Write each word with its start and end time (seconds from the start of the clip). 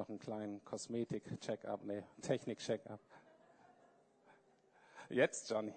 noch 0.00 0.08
einen 0.08 0.18
kleinen 0.18 0.64
Kosmetik-Check-up, 0.64 1.84
nee, 1.84 2.02
Technik-Check-up. 2.22 3.00
Jetzt, 5.10 5.50
Johnny. 5.50 5.74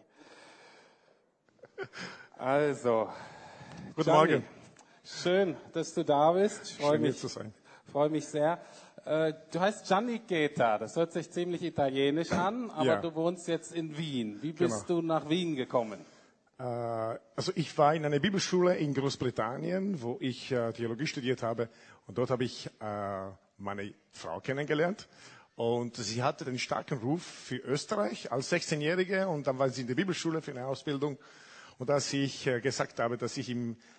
Also, 2.37 3.09
Guten 3.97 4.09
Johnny, 4.09 4.31
Morgen. 4.35 4.45
Schön, 5.03 5.57
dass 5.73 5.93
du 5.93 6.05
da 6.05 6.31
bist. 6.31 6.61
Ich 6.63 6.75
freue 6.77 6.91
Schön, 6.91 7.01
hier 7.01 7.09
mich, 7.09 7.19
zu 7.19 7.27
sein. 7.27 7.53
freue 7.91 8.09
mich 8.09 8.25
sehr. 8.25 8.59
Äh, 9.03 9.33
Du 9.51 9.59
heißt 9.59 9.85
Gianni 9.87 10.19
Geta, 10.19 10.77
das 10.77 10.95
hört 10.95 11.11
sich 11.11 11.29
ziemlich 11.29 11.61
italienisch 11.61 12.31
an, 12.31 12.69
aber 12.71 12.85
Ja. 12.85 13.01
du 13.01 13.13
wohnst 13.15 13.49
jetzt 13.49 13.73
in 13.73 13.97
Wien. 13.97 14.41
Wie 14.41 14.53
bist 14.53 14.87
Genau. 14.87 15.01
du 15.01 15.05
nach 15.05 15.27
Wien 15.27 15.57
gekommen? 15.57 15.99
Äh, 16.59 16.63
Also 16.63 17.51
ich 17.55 17.77
war 17.77 17.93
in 17.93 18.05
einer 18.05 18.19
Bibelschule 18.21 18.77
in 18.77 18.93
Großbritannien, 18.93 20.01
wo 20.01 20.15
ich 20.21 20.49
äh, 20.53 20.71
Theologie 20.71 21.07
studiert 21.07 21.43
habe. 21.43 21.67
Und 22.07 22.17
dort 22.17 22.29
habe 22.29 22.45
ich 22.45 22.69
meine 23.63 23.93
Frau 24.11 24.39
kennengelernt. 24.39 25.07
Und 25.55 25.95
sie 25.97 26.23
hatte 26.23 26.45
den 26.45 26.57
starken 26.57 26.97
Ruf 26.99 27.23
für 27.23 27.57
Österreich 27.57 28.31
als 28.31 28.51
16-Jährige. 28.51 29.27
Und 29.27 29.47
dann 29.47 29.59
war 29.59 29.69
sie 29.69 29.81
in 29.81 29.87
der 29.87 29.95
Bibelschule 29.95 30.41
für 30.41 30.51
eine 30.51 30.65
Ausbildung. 30.65 31.17
Und 31.79 31.89
als 31.89 32.11
ich 32.13 32.47
äh, 32.47 32.59
gesagt 32.59 32.99
habe, 32.99 33.17
dass 33.17 33.37
ich 33.37 33.53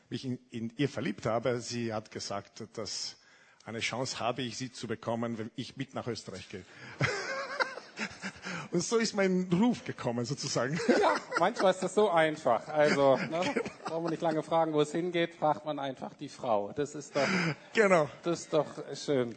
mich 0.08 0.24
in, 0.24 0.72
ihr 0.76 0.88
verliebt 0.88 1.26
habe, 1.26 1.60
sie 1.60 1.92
hat 1.92 2.10
gesagt, 2.10 2.64
dass 2.74 3.16
eine 3.64 3.80
Chance 3.80 4.20
habe 4.20 4.42
ich, 4.42 4.56
sie 4.56 4.70
zu 4.72 4.86
bekommen, 4.86 5.38
wenn 5.38 5.50
ich 5.56 5.76
mit 5.76 5.94
nach 5.94 6.06
Österreich 6.06 6.48
gehe. 6.48 6.64
Und 8.70 8.82
so 8.82 8.96
ist 8.96 9.14
mein 9.14 9.48
Ruf 9.52 9.84
gekommen, 9.84 10.24
sozusagen. 10.24 10.78
Ja, 10.88 11.14
manchmal 11.38 11.72
ist 11.72 11.80
das 11.80 11.94
so 11.94 12.10
einfach. 12.10 12.66
Also, 12.68 13.16
ne, 13.16 13.54
braucht 13.94 14.02
man 14.02 14.10
nicht 14.10 14.22
lange 14.22 14.42
fragen, 14.42 14.72
wo 14.72 14.80
es 14.80 14.90
hingeht, 14.90 15.36
fragt 15.36 15.64
man 15.64 15.78
einfach 15.78 16.12
die 16.14 16.28
Frau. 16.28 16.72
Das 16.74 16.96
ist 16.96 17.14
doch, 17.14 17.28
genau. 17.72 18.08
das 18.24 18.40
ist 18.40 18.52
doch 18.52 18.66
schön. 18.92 19.36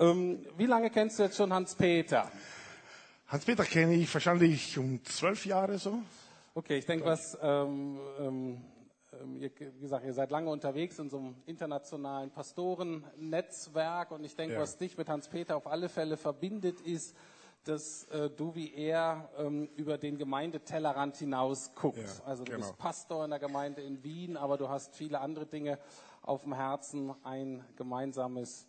Ähm, 0.00 0.44
wie 0.56 0.66
lange 0.66 0.90
kennst 0.90 1.20
du 1.20 1.22
jetzt 1.22 1.36
schon 1.36 1.52
Hans-Peter? 1.52 2.28
Hans-Peter 3.28 3.62
kenne 3.64 3.94
ich 3.94 4.12
wahrscheinlich 4.12 4.76
um 4.78 5.00
zwölf 5.04 5.46
Jahre 5.46 5.78
so. 5.78 6.00
Okay, 6.56 6.78
ich 6.78 6.86
denke, 6.86 7.04
was, 7.04 7.38
ähm, 7.40 8.00
ähm, 8.18 8.64
ähm, 9.22 9.40
ihr, 9.40 9.52
wie 9.60 9.82
gesagt, 9.82 10.04
ihr 10.04 10.12
seid 10.12 10.32
lange 10.32 10.50
unterwegs 10.50 10.98
in 10.98 11.08
so 11.08 11.18
einem 11.18 11.36
internationalen 11.46 12.32
Pastorennetzwerk 12.32 14.10
und 14.10 14.24
ich 14.24 14.34
denke, 14.34 14.54
Ja. 14.56 14.60
was 14.60 14.76
dich 14.76 14.98
mit 14.98 15.08
Hans-Peter 15.08 15.56
auf 15.56 15.68
alle 15.68 15.88
Fälle 15.88 16.16
verbindet, 16.16 16.80
ist, 16.80 17.14
dass 17.64 18.04
äh, 18.04 18.30
du 18.30 18.54
wie 18.54 18.74
er 18.74 19.28
ähm, 19.38 19.68
über 19.76 19.98
den 19.98 20.18
Gemeindetellerrand 20.18 21.16
hinaus 21.16 21.72
guckst. 21.74 22.20
Ja, 22.20 22.24
also 22.26 22.44
du 22.44 22.52
genau. 22.52 22.66
bist 22.66 22.78
Pastor 22.78 23.24
in 23.24 23.30
der 23.30 23.38
Gemeinde 23.38 23.82
in 23.82 24.02
Wien, 24.04 24.36
aber 24.36 24.56
du 24.56 24.68
hast 24.68 24.94
viele 24.94 25.20
andere 25.20 25.46
Dinge 25.46 25.78
auf 26.22 26.42
dem 26.42 26.54
Herzen. 26.54 27.14
Ein 27.22 27.64
gemeinsames 27.76 28.66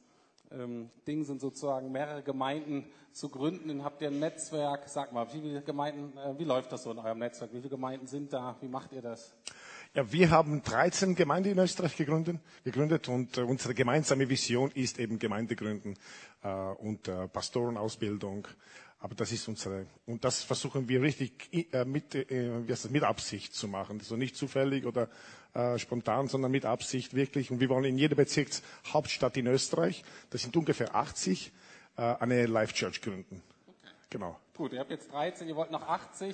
ähm, 0.52 0.90
Ding 1.08 1.24
sind 1.24 1.42
sozusagen 1.42 1.92
mehrere 1.92 2.24
Gemeinden 2.24 2.86
zu 3.12 3.30
gründen. 3.30 3.68
Dann 3.70 3.84
habt 3.84 4.02
ihr 4.02 4.10
ein 4.10 4.20
Netzwerk. 4.20 4.88
Sag 4.88 5.12
mal, 5.12 5.28
wie 5.34 5.42
viele 5.42 5.62
Gemeinden, 5.62 6.18
äh, 6.18 6.38
wie 6.38 6.44
läuft 6.44 6.72
das 6.72 6.84
so 6.84 6.92
in 6.92 7.00
eurem 7.00 7.20
Netzwerk? 7.20 7.52
Wie 7.54 7.58
viele 7.58 7.70
Gemeinden 7.70 8.08
sind 8.08 8.34
da? 8.34 8.56
Wie 8.62 8.68
macht 8.68 8.92
ihr 8.94 9.02
das? 9.02 9.34
Ja, 9.96 10.12
wir 10.12 10.30
haben 10.30 10.62
13 10.62 11.16
Gemeinden 11.16 11.52
in 11.52 11.58
Österreich 11.58 11.96
gegründet, 11.96 12.40
gegründet 12.66 13.08
und 13.08 13.38
äh, 13.38 13.42
unsere 13.42 13.74
gemeinsame 13.74 14.28
Vision 14.28 14.70
ist 14.72 15.00
eben 15.00 15.20
Gemeinde 15.20 15.56
gründen 15.56 15.94
äh, 16.44 16.50
und 16.50 17.08
äh, 17.08 17.30
Pastorenausbildung. 17.30 18.46
Aber 19.00 19.14
das 19.14 19.32
ist 19.32 19.48
unsere, 19.48 19.86
und 20.06 20.24
das 20.24 20.42
versuchen 20.44 20.90
wir 20.90 21.02
richtig 21.02 21.50
äh, 21.52 21.86
mit, 21.86 22.16
äh, 22.16 22.66
wie 22.66 22.72
heißt 22.72 22.86
das, 22.86 22.92
mit 22.92 23.04
Absicht 23.04 23.54
zu 23.54 23.68
machen. 23.68 24.00
Also 24.00 24.16
nicht 24.16 24.36
zufällig 24.36 24.86
oder 24.86 25.10
äh, 25.54 25.78
spontan, 25.78 26.28
sondern 26.28 26.52
mit 26.52 26.66
Absicht 26.66 27.14
wirklich. 27.14 27.52
Und 27.52 27.60
wir 27.60 27.70
wollen 27.70 27.86
in 27.86 27.98
jeder 27.98 28.16
Bezirkshauptstadt 28.16 29.38
in 29.38 29.48
Österreich, 29.48 30.04
das 30.32 30.42
sind 30.42 30.56
ungefähr 30.58 30.96
80, 30.96 31.52
äh, 31.98 32.02
eine 32.02 32.46
Life 32.46 32.74
Church 32.74 33.02
gründen. 33.02 33.42
Genau, 34.10 34.40
Gut, 34.56 34.72
ihr 34.72 34.80
habt 34.80 34.92
jetzt 34.92 35.12
13, 35.12 35.50
ihr 35.50 35.56
wollt 35.58 35.72
noch 35.72 35.86
80. 35.86 36.34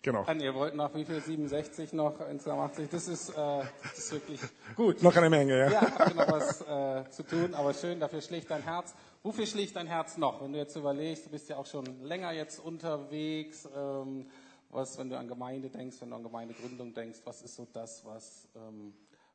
genau. 0.00 0.24
Nee, 0.32 0.44
ihr 0.44 0.54
wollt 0.54 0.76
noch 0.76 0.94
wie 0.94 1.04
viel? 1.04 1.20
67 1.20 1.92
noch, 1.94 2.14
insgesamt 2.30 2.60
80. 2.72 2.90
Das 2.90 3.08
ist, 3.08 3.30
äh, 3.30 3.34
das 3.34 3.98
ist 3.98 4.12
wirklich 4.12 4.40
gut. 4.76 5.02
Noch 5.02 5.16
eine 5.16 5.28
Menge, 5.28 5.58
ja. 5.58 5.70
Ja, 5.70 5.80
habt 5.80 6.10
ihr 6.10 6.14
noch 6.14 6.30
was 6.30 6.60
äh, 6.60 7.10
zu 7.10 7.24
tun, 7.24 7.54
aber 7.54 7.74
schön, 7.74 7.98
dafür 7.98 8.20
schlägt 8.20 8.50
dein 8.52 8.62
Herz. 8.62 8.94
Wofür 9.22 9.46
schlägt 9.46 9.76
dein 9.76 9.86
Herz 9.86 10.16
noch? 10.16 10.42
Wenn 10.42 10.52
du 10.52 10.58
jetzt 10.58 10.76
überlegst, 10.76 11.26
du 11.26 11.30
bist 11.30 11.48
ja 11.48 11.56
auch 11.56 11.66
schon 11.66 11.84
länger 12.04 12.32
jetzt 12.32 12.58
unterwegs, 12.60 13.68
ähm, 13.76 14.26
was, 14.70 14.98
wenn 14.98 15.08
du 15.08 15.18
an 15.18 15.28
Gemeinde 15.28 15.68
denkst, 15.70 15.96
wenn 16.00 16.10
du 16.10 16.16
an 16.16 16.22
Gemeindegründung 16.22 16.94
denkst, 16.94 17.20
was 17.24 17.42
ist 17.42 17.56
so 17.56 17.66
das, 17.72 18.04
was, 18.04 18.48
ähm, 18.56 18.92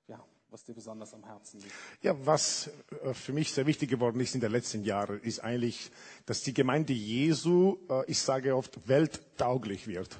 ja, 0.08 0.24
was 0.50 0.64
dir 0.64 0.74
besonders 0.74 1.14
am 1.14 1.24
Herzen 1.24 1.62
liegt? 1.62 1.74
Ja, 2.02 2.16
was 2.26 2.70
äh, 3.04 3.14
für 3.14 3.34
mich 3.34 3.54
sehr 3.54 3.66
wichtig 3.66 3.90
geworden 3.90 4.20
ist 4.20 4.36
in 4.36 4.42
den 4.42 4.52
letzten 4.52 4.84
Jahren, 4.84 5.20
ist 5.22 5.40
eigentlich, 5.40 5.92
dass 6.26 6.42
die 6.44 6.54
Gemeinde 6.54 6.94
Jesu, 6.94 7.78
äh, 7.90 8.06
ich 8.10 8.20
sage 8.20 8.56
oft, 8.56 8.88
welttauglich 8.88 9.88
wird. 9.88 10.18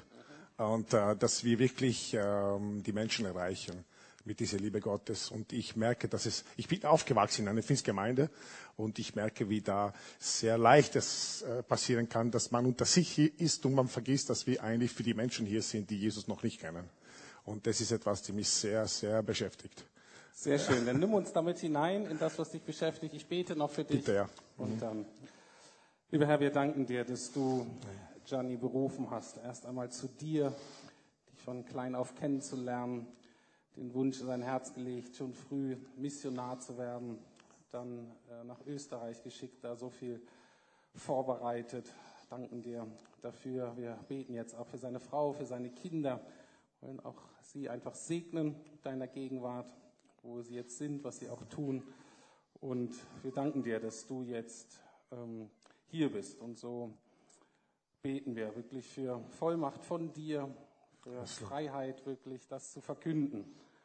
Und 0.56 0.92
äh, 0.92 1.16
dass 1.16 1.44
wir 1.44 1.58
wirklich 1.58 2.14
ähm, 2.14 2.82
die 2.82 2.92
Menschen 2.92 3.26
erreichen 3.26 3.84
mit 4.24 4.40
dieser 4.40 4.58
Liebe 4.58 4.80
Gottes. 4.80 5.30
Und 5.30 5.52
ich 5.52 5.76
merke, 5.76 6.08
dass 6.08 6.26
es, 6.26 6.44
ich 6.56 6.68
bin 6.68 6.84
aufgewachsen 6.84 7.42
in 7.42 7.48
einer 7.48 7.62
Pfingstgemeinde 7.62 8.30
und 8.76 8.98
ich 8.98 9.14
merke, 9.14 9.48
wie 9.48 9.60
da 9.60 9.92
sehr 10.18 10.58
leicht 10.58 10.96
es 10.96 11.42
äh, 11.42 11.62
passieren 11.62 12.08
kann, 12.08 12.30
dass 12.30 12.50
man 12.50 12.66
unter 12.66 12.84
sich 12.84 13.18
ist 13.18 13.64
und 13.66 13.74
man 13.74 13.88
vergisst, 13.88 14.30
dass 14.30 14.46
wir 14.46 14.62
eigentlich 14.62 14.92
für 14.92 15.02
die 15.02 15.14
Menschen 15.14 15.46
hier 15.46 15.62
sind, 15.62 15.90
die 15.90 15.98
Jesus 15.98 16.28
noch 16.28 16.42
nicht 16.42 16.60
kennen. 16.60 16.88
Und 17.44 17.66
das 17.66 17.80
ist 17.80 17.90
etwas, 17.90 18.22
das 18.22 18.32
mich 18.34 18.48
sehr, 18.48 18.86
sehr 18.86 19.22
beschäftigt. 19.22 19.84
Sehr 20.34 20.58
schön. 20.58 20.86
Dann 20.86 20.98
nimm 20.98 21.12
uns 21.12 21.32
damit 21.32 21.58
hinein 21.58 22.06
in 22.06 22.18
das, 22.18 22.38
was 22.38 22.50
dich 22.50 22.62
beschäftigt. 22.62 23.14
Ich 23.14 23.26
bete 23.26 23.54
noch 23.54 23.70
für 23.70 23.84
dich. 23.84 23.98
Bitte, 23.98 24.14
ja. 24.14 24.28
Und 24.56 24.80
dann, 24.80 25.04
lieber 26.10 26.26
Herr, 26.26 26.40
wir 26.40 26.50
danken 26.50 26.86
dir, 26.86 27.04
dass 27.04 27.32
du 27.32 27.66
Gianni 28.24 28.56
berufen 28.56 29.10
hast, 29.10 29.38
erst 29.38 29.66
einmal 29.66 29.90
zu 29.90 30.08
dir, 30.08 30.54
dich 31.30 31.40
von 31.42 31.64
klein 31.64 31.94
auf 31.94 32.14
kennenzulernen, 32.14 33.06
den 33.76 33.94
Wunsch 33.94 34.20
in 34.20 34.26
sein 34.26 34.42
Herz 34.42 34.72
gelegt, 34.74 35.16
schon 35.16 35.32
früh 35.32 35.76
Missionar 35.96 36.58
zu 36.60 36.76
werden, 36.76 37.18
dann 37.70 38.10
äh, 38.30 38.44
nach 38.44 38.60
Österreich 38.66 39.22
geschickt, 39.22 39.64
da 39.64 39.76
so 39.76 39.88
viel 39.88 40.20
vorbereitet. 40.94 41.90
Danken 42.28 42.62
dir 42.62 42.86
dafür. 43.22 43.76
Wir 43.76 43.98
beten 44.08 44.34
jetzt 44.34 44.54
auch 44.54 44.66
für 44.66 44.78
seine 44.78 45.00
Frau, 45.00 45.32
für 45.32 45.46
seine 45.46 45.70
Kinder, 45.70 46.20
wollen 46.80 47.00
auch 47.00 47.20
sie 47.42 47.68
einfach 47.68 47.94
segnen 47.94 48.56
deiner 48.82 49.06
Gegenwart, 49.06 49.70
wo 50.22 50.40
sie 50.42 50.54
jetzt 50.54 50.78
sind, 50.78 51.04
was 51.04 51.18
sie 51.18 51.28
auch 51.28 51.44
tun. 51.44 51.82
Und 52.60 52.94
wir 53.22 53.32
danken 53.32 53.62
dir, 53.62 53.80
dass 53.80 54.06
du 54.06 54.22
jetzt 54.22 54.80
ähm, 55.10 55.50
hier 55.88 56.12
bist. 56.12 56.38
Und 56.40 56.58
so 56.58 56.92
beten 58.02 58.36
wir 58.36 58.54
wirklich 58.54 58.86
für 58.86 59.20
Vollmacht 59.38 59.84
von 59.84 60.12
dir, 60.12 60.48
für 61.02 61.26
Freiheit, 61.26 62.06
wirklich 62.06 62.46
das 62.46 62.72
zu 62.72 62.80
verkünden, 62.80 63.44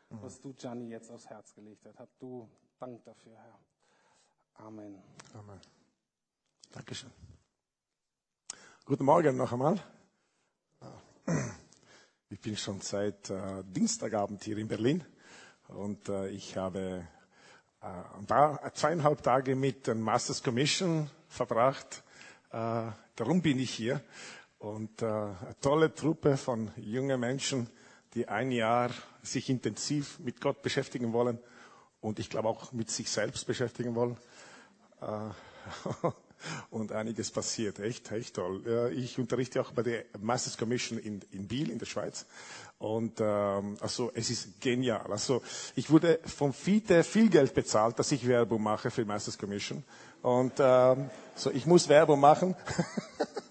was 0.10 0.40
du, 0.40 0.54
Gianni, 0.54 0.90
jetzt 0.90 1.12
aufs 1.12 1.28
Herz 1.28 1.54
gelegt 1.54 1.86
hast. 1.86 2.00
Hab 2.00 2.10
du 2.20 2.48
Dank 2.80 3.04
dafür, 3.06 3.36
Herr. 3.36 4.66
Amen. 4.66 5.02
Amen. 5.34 5.60
Dankeschön. 6.72 7.12
Guten 8.86 9.06
Morgen 9.06 9.36
noch 9.36 9.52
einmal. 9.52 9.82
Ich 12.30 12.40
bin 12.40 12.56
schon 12.56 12.82
seit 12.82 13.30
äh, 13.30 13.64
Dienstagabend 13.64 14.44
hier 14.44 14.58
in 14.58 14.68
Berlin 14.68 15.04
und 15.70 16.08
äh, 16.10 16.28
ich 16.30 16.56
habe 16.56 17.08
äh, 17.82 17.88
ein 18.18 18.26
paar, 18.28 18.74
zweieinhalb 18.74 19.24
Tage 19.24 19.56
mit 19.56 19.88
den 19.88 20.02
Masters 20.02 20.44
Commission 20.44 21.10
verbracht. 21.28 22.04
Äh, 22.52 22.92
darum 23.16 23.42
bin 23.42 23.60
ich 23.60 23.72
hier 23.72 24.02
und 24.68 25.02
äh, 25.02 25.06
eine 25.06 25.56
tolle 25.62 25.94
Truppe 25.94 26.36
von 26.36 26.72
jungen 26.76 27.20
Menschen, 27.20 27.70
die 28.14 28.28
ein 28.28 28.52
Jahr 28.52 28.90
sich 29.24 29.50
intensiv 29.50 30.20
mit 30.20 30.42
Gott 30.42 30.62
beschäftigen 30.62 31.14
wollen 31.14 31.40
und 32.02 32.20
ich 32.20 32.30
glaube 32.30 32.50
auch 32.50 32.72
mit 32.74 32.92
sich 32.92 33.10
selbst 33.10 33.48
beschäftigen 33.48 33.96
wollen. 33.96 34.18
Äh, 35.02 35.30
und 36.70 36.92
einiges 36.92 37.32
passiert. 37.32 37.80
Echt, 37.80 38.12
echt 38.12 38.36
toll. 38.36 38.94
Ich 38.96 39.18
unterrichte 39.18 39.60
auch 39.62 39.72
bei 39.72 39.84
der 39.84 40.06
Masters 40.20 40.58
Commission 40.58 41.00
in, 41.00 41.22
in 41.32 41.48
Biel 41.48 41.72
in 41.72 41.80
der 41.80 41.88
Schweiz. 41.88 42.26
Und 42.78 43.20
ähm, 43.20 43.78
also 43.82 44.12
es 44.14 44.30
ist 44.30 44.62
genial. 44.62 45.12
Also 45.12 45.42
ich 45.76 45.90
wurde 45.90 46.20
vom 46.26 46.54
FITE 46.54 47.04
viel 47.04 47.30
Geld 47.30 47.54
bezahlt, 47.54 47.98
dass 47.98 48.12
ich 48.12 48.28
Werbung 48.28 48.62
mache 48.62 48.92
für 48.92 49.04
Masters 49.04 49.38
Commission. 49.38 49.84
Und 50.22 50.54
ähm, 50.60 51.10
so 51.36 51.52
ich 51.52 51.66
muss 51.66 51.90
Werbung 51.90 52.20
machen. 52.20 52.56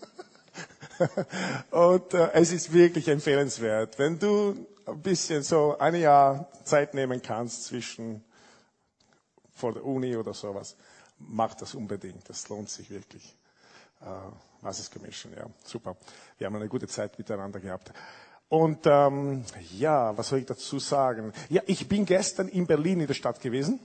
Und 1.71 2.15
äh, 2.15 2.31
es 2.33 2.53
ist 2.53 2.73
wirklich 2.73 3.09
empfehlenswert, 3.09 3.99
wenn 3.99 4.19
du 4.19 4.67
ein 4.87 5.03
bisschen 5.03 5.43
so 5.43 5.77
ein 5.79 5.95
Jahr 5.95 6.49
Zeit 6.65 6.95
nehmen 6.95 7.21
kannst 7.23 7.65
zwischen 7.65 8.25
vor 9.53 9.73
der 9.73 9.85
Uni 9.85 10.17
oder 10.17 10.35
sowas, 10.35 10.77
mach 11.19 11.55
das 11.55 11.75
unbedingt. 11.75 12.29
Das 12.29 12.49
lohnt 12.49 12.69
sich 12.71 12.91
wirklich. 12.91 13.37
Äh, 14.03 14.07
Masters 14.61 14.91
Commission, 14.91 15.33
ja, 15.35 15.47
super. 15.65 15.97
Wir 16.39 16.47
haben 16.47 16.57
eine 16.57 16.69
gute 16.69 16.89
Zeit 16.89 17.19
miteinander 17.19 17.61
gehabt. 17.61 17.93
Und 18.49 18.87
ähm, 18.87 19.45
ja, 19.73 20.17
was 20.17 20.29
soll 20.29 20.41
ich 20.41 20.47
dazu 20.47 20.79
sagen? 20.79 21.33
Ja, 21.49 21.63
ich 21.67 21.89
bin 21.89 22.05
gestern 22.05 22.49
in 22.49 22.67
Berlin 22.67 23.01
in 23.01 23.07
der 23.07 23.15
Stadt 23.15 23.41
gewesen. 23.41 23.81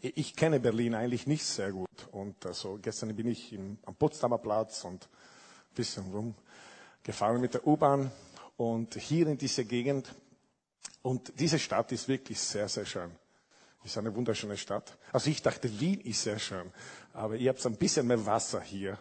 ich 0.00 0.36
kenne 0.36 0.60
Berlin 0.60 0.94
eigentlich 0.94 1.26
nicht 1.26 1.44
sehr 1.44 1.72
gut. 1.72 1.88
Und 2.12 2.44
also 2.44 2.78
gestern 2.80 3.14
bin 3.16 3.28
ich 3.28 3.52
im, 3.52 3.78
am 3.84 3.94
Potsdamer 3.94 4.38
Platz 4.38 4.84
und 4.84 5.08
bisschen 5.76 6.04
rumgefahren 6.12 7.40
mit 7.40 7.54
der 7.54 7.66
U-Bahn 7.66 8.10
und 8.56 8.94
hier 8.96 9.28
in 9.28 9.38
dieser 9.38 9.64
Gegend. 9.64 10.12
Und 11.02 11.38
diese 11.38 11.58
Stadt 11.58 11.92
ist 11.92 12.08
wirklich 12.08 12.40
sehr, 12.40 12.68
sehr 12.68 12.84
schön. 12.84 13.10
Ist 13.84 13.96
eine 13.98 14.12
wunderschöne 14.12 14.56
Stadt. 14.56 14.98
Also 15.12 15.30
ich 15.30 15.40
dachte, 15.40 15.68
Wien 15.78 16.00
ist 16.00 16.22
sehr 16.22 16.40
schön. 16.40 16.72
Aber 17.12 17.36
ihr 17.36 17.50
habt 17.50 17.64
ein 17.64 17.76
bisschen 17.76 18.08
mehr 18.08 18.26
Wasser 18.26 18.60
hier. 18.60 18.98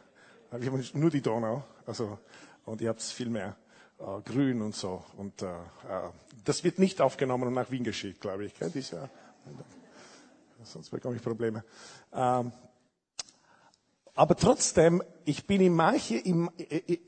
Wir 0.51 0.71
haben 0.71 0.87
nur 0.93 1.09
die 1.09 1.21
Donau. 1.21 1.63
Also, 1.87 2.19
und 2.65 2.81
ihr 2.81 2.89
habt 2.89 3.01
viel 3.01 3.29
mehr 3.29 3.55
äh, 3.97 4.21
Grün 4.21 4.61
und 4.61 4.75
so. 4.75 5.03
Und 5.17 5.41
äh, 5.41 5.47
äh, 5.47 6.11
das 6.43 6.63
wird 6.63 6.77
nicht 6.77 7.01
aufgenommen 7.01 7.47
und 7.47 7.53
nach 7.53 7.71
Wien 7.71 7.83
geschickt, 7.83 8.21
glaube 8.21 8.45
ich. 8.45 8.53
Gell, 8.53 8.69
dieses 8.69 8.91
Jahr. 8.91 9.09
Sonst 10.63 10.91
bekomme 10.91 11.15
ich 11.15 11.23
Probleme. 11.23 11.63
Ähm, 12.13 12.51
aber 14.15 14.35
trotzdem, 14.37 15.03
ich 15.25 15.45
bin 15.45 15.59
in 15.59 15.75
manche, 15.75 16.15
in, 16.15 16.49
äh, 16.57 16.77
äh, 16.77 16.99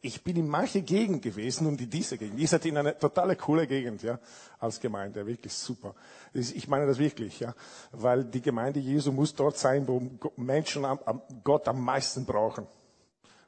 ich 0.00 0.24
bin 0.24 0.36
in 0.36 0.48
manche 0.48 0.82
Gegend 0.82 1.22
gewesen 1.22 1.68
und 1.68 1.80
in 1.80 1.88
dieser 1.88 2.16
Gegend. 2.16 2.38
Ihr 2.40 2.48
seid 2.48 2.66
in 2.66 2.76
eine 2.76 2.98
totale 2.98 3.36
coole 3.36 3.66
Gegend, 3.68 4.02
ja, 4.02 4.18
als 4.58 4.80
Gemeinde, 4.80 5.24
wirklich 5.24 5.52
super. 5.54 5.94
Ich 6.34 6.66
meine 6.66 6.86
das 6.86 6.98
wirklich, 6.98 7.38
ja, 7.38 7.54
weil 7.92 8.24
die 8.24 8.42
Gemeinde 8.42 8.80
Jesu 8.80 9.12
muss 9.12 9.34
dort 9.34 9.56
sein, 9.56 9.86
wo 9.86 10.02
Menschen 10.36 10.84
Gott 11.44 11.68
am 11.68 11.84
meisten 11.84 12.26
brauchen, 12.26 12.66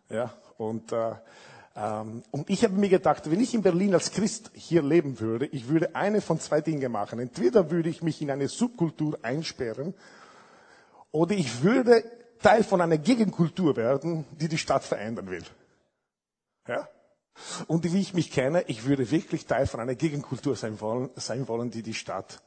ja. 0.09 0.33
Und 0.57 0.93
äh, 0.93 1.15
ähm, 1.77 2.23
und 2.31 2.51
ich 2.51 2.65
habe 2.65 2.75
mir 2.75 2.89
gedacht, 2.89 3.31
wenn 3.31 3.41
ich 3.41 3.55
in 3.55 3.63
Berlin 3.63 3.95
als 3.95 4.11
Christ 4.11 4.51
hier 4.55 4.83
leben 4.83 5.21
würde, 5.21 5.47
ich 5.47 5.69
würde 5.69 5.95
eine 5.95 6.21
von 6.21 6.39
zwei 6.41 6.61
Dinge 6.61 6.89
machen. 6.89 7.19
Entweder 7.19 7.71
würde 7.71 7.89
ich 7.89 8.03
mich 8.03 8.21
in 8.21 8.31
eine 8.31 8.49
Subkultur 8.49 9.19
einsperren 9.23 9.95
oder 11.13 11.35
ich 11.35 11.63
würde 11.63 12.05
Teil 12.43 12.65
von 12.65 12.81
einer 12.81 12.99
Gegenkultur 12.99 13.77
werden, 13.77 14.25
die 14.33 14.49
die 14.49 14.59
Stadt 14.59 14.85
verändern 14.85 15.31
will. 15.31 15.45
Ja? 16.67 16.89
Und 17.67 17.85
wie 17.85 18.01
ich 18.01 18.15
mich 18.15 18.31
kenne, 18.31 18.65
ich 18.67 18.85
würde 18.85 19.11
wirklich 19.11 19.47
Teil 19.47 19.67
von 19.67 19.81
einer 19.81 19.95
Gegenkultur 19.95 20.57
sein 20.57 20.81
wollen, 20.81 21.11
sein 21.17 21.49
wollen 21.49 21.71
die 21.71 21.83
die 21.83 21.95
Stadt 21.95 22.43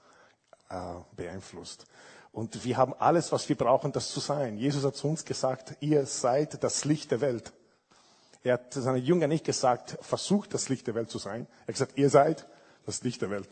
äh, 0.70 0.76
beeinflusst. 1.16 1.86
Und 2.32 2.66
wir 2.66 2.78
haben 2.78 2.94
alles, 2.96 3.32
was 3.32 3.48
wir 3.48 3.56
brauchen, 3.56 3.92
das 3.92 4.12
zu 4.12 4.20
sein. 4.20 4.58
Jesus 4.58 4.84
hat 4.84 4.96
zu 4.96 5.08
uns 5.08 5.24
gesagt, 5.24 5.76
ihr 5.82 6.06
seid 6.06 6.64
das 6.64 6.84
Licht 6.84 7.12
der 7.12 7.22
Welt. 7.22 7.54
Er 8.44 8.56
hat 8.56 8.74
seinen 8.74 9.04
Jüngern 9.04 9.30
nicht 9.30 9.46
gesagt, 9.46 9.98
versucht 10.02 10.54
das 10.54 10.68
Licht 10.68 10.88
der 10.88 10.96
Welt 10.96 11.10
zu 11.10 11.20
sein. 11.20 11.48
Er 11.62 11.68
hat 11.68 11.76
gesagt, 11.76 11.98
ihr 11.98 12.10
seid 12.10 12.48
das 12.86 13.04
Licht 13.04 13.22
der 13.22 13.30
Welt. 13.30 13.50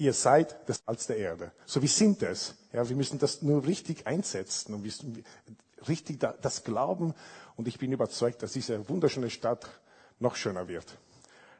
Ihr 0.00 0.14
seid 0.14 0.56
das 0.66 0.82
Salz 0.86 1.08
der 1.08 1.18
Erde. 1.18 1.52
So 1.66 1.82
wie 1.82 1.86
sind 1.86 2.22
es? 2.22 2.54
Ja, 2.72 2.88
wir 2.88 2.96
müssen 2.96 3.18
das 3.18 3.42
nur 3.42 3.66
richtig 3.66 4.06
einsetzen 4.06 4.72
und 4.72 4.90
richtig 5.86 6.18
das 6.40 6.64
glauben. 6.64 7.12
Und 7.56 7.68
ich 7.68 7.78
bin 7.78 7.92
überzeugt, 7.92 8.42
dass 8.42 8.52
diese 8.52 8.88
wunderschöne 8.88 9.28
Stadt 9.28 9.68
noch 10.18 10.36
schöner 10.36 10.68
wird, 10.68 10.86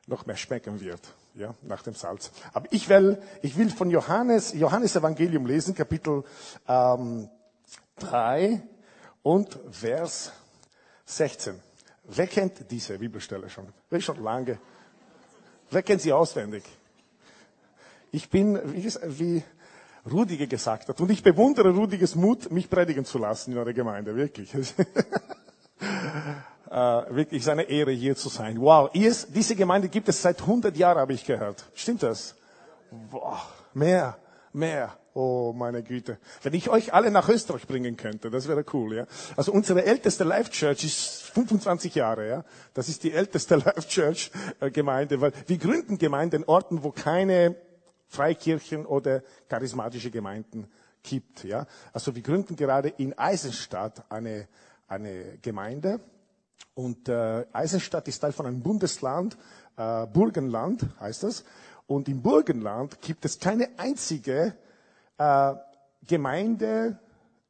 noch 0.07 0.25
mehr 0.25 0.39
schmecken 0.39 0.81
wird, 0.81 1.03
ja, 1.35 1.55
nach 1.61 1.83
dem 1.83 1.93
Salz. 1.93 2.31
Aber 2.55 2.67
ich 2.71 2.89
will, 2.89 3.21
ich 3.43 3.59
will 3.59 3.69
von 3.69 3.91
Johannes, 3.91 4.55
Johannes 4.55 4.97
Evangelium 4.97 5.45
lesen, 5.45 5.75
Kapitel 5.75 6.25
ähm, 6.67 7.29
3 7.99 8.63
und 9.23 9.59
Vers 9.71 10.33
16. 11.05 11.61
Wer 12.05 12.27
kennt 12.27 12.71
diese 12.71 12.97
Bibelstelle 12.97 13.51
schon? 13.51 13.69
Schon 14.01 14.23
lange? 14.23 14.59
Wer 15.71 15.83
kennt 15.83 16.01
sie 16.01 16.15
auswendig? 16.15 16.65
Ich 18.13 18.29
bin, 18.29 18.59
wie, 18.65 19.43
Rudige 20.11 20.47
gesagt 20.47 20.89
hat, 20.89 21.01
und 21.01 21.11
ich 21.11 21.23
bewundere 21.23 21.71
Rudiges 21.71 22.15
Mut, 22.15 22.51
mich 22.51 22.71
predigen 22.71 23.05
zu 23.05 23.19
lassen 23.19 23.53
in 23.53 23.59
eurer 23.59 23.73
Gemeinde, 23.73 24.17
wirklich. 24.17 24.55
äh, 24.55 24.65
wirklich 26.71 27.49
eine 27.51 27.65
Ehre, 27.65 27.91
hier 27.93 28.17
zu 28.17 28.29
sein. 28.29 28.61
Wow, 28.61 28.95
ist, 28.95 29.29
diese 29.35 29.55
Gemeinde 29.57 29.89
gibt 29.89 30.09
es 30.09 30.23
seit 30.23 30.41
100 30.41 30.77
Jahren, 30.77 30.99
habe 30.99 31.13
ich 31.13 31.25
gehört. 31.25 31.65
Stimmt 31.75 32.03
das? 32.03 32.35
Boah, 33.11 33.41
mehr, 33.75 34.17
mehr. 34.53 34.97
Oh, 35.13 35.53
meine 35.53 35.83
Güte. 35.83 36.19
Wenn 36.43 36.55
ich 36.55 36.71
euch 36.71 36.95
alle 36.95 37.11
nach 37.11 37.29
Österreich 37.29 37.67
bringen 37.67 37.97
könnte, 37.97 38.31
das 38.31 38.47
wäre 38.47 38.65
cool, 38.73 38.95
ja. 38.95 39.07
Also 39.37 39.51
unsere 39.53 39.85
älteste 39.85 40.23
Life 40.23 40.51
Church 40.51 40.85
ist 40.85 41.23
25 41.35 41.97
Jahre, 41.97 42.29
ja. 42.29 42.45
Das 42.75 42.89
ist 42.89 43.03
die 43.03 43.13
älteste 43.13 43.57
Life 43.65 43.89
Church 43.89 44.31
äh, 44.61 44.71
Gemeinde, 44.71 45.21
weil 45.21 45.33
wir 45.47 45.59
gründen 45.59 45.99
Gemeinden 45.99 46.37
in 46.37 46.45
Orten, 46.45 46.85
wo 46.85 46.93
keine 46.93 47.57
Freikirchen 48.11 48.85
oder 48.87 49.23
charismatische 49.49 50.11
Gemeinden 50.11 50.69
gibt. 51.03 51.45
Ja? 51.45 51.67
Also 51.93 52.15
wir 52.15 52.23
gründen 52.23 52.57
gerade 52.57 52.89
in 52.89 53.17
Eisenstadt 53.17 54.05
eine, 54.11 54.49
eine 54.89 55.39
Gemeinde. 55.41 56.01
Und 56.75 57.09
äh, 57.09 57.47
Eisenstadt 57.53 58.09
ist 58.09 58.19
Teil 58.19 58.33
von 58.33 58.47
einem 58.47 58.63
Bundesland, 58.63 59.37
äh, 59.77 60.07
Burgenland 60.07 60.87
heißt 60.99 61.23
das. 61.23 61.45
Und 61.87 62.09
im 62.09 62.21
Burgenland 62.21 63.01
gibt 63.01 63.25
es 63.25 63.39
keine 63.39 63.69
einzige 63.79 64.55
äh, 65.19 65.55
Gemeinde, 66.07 66.99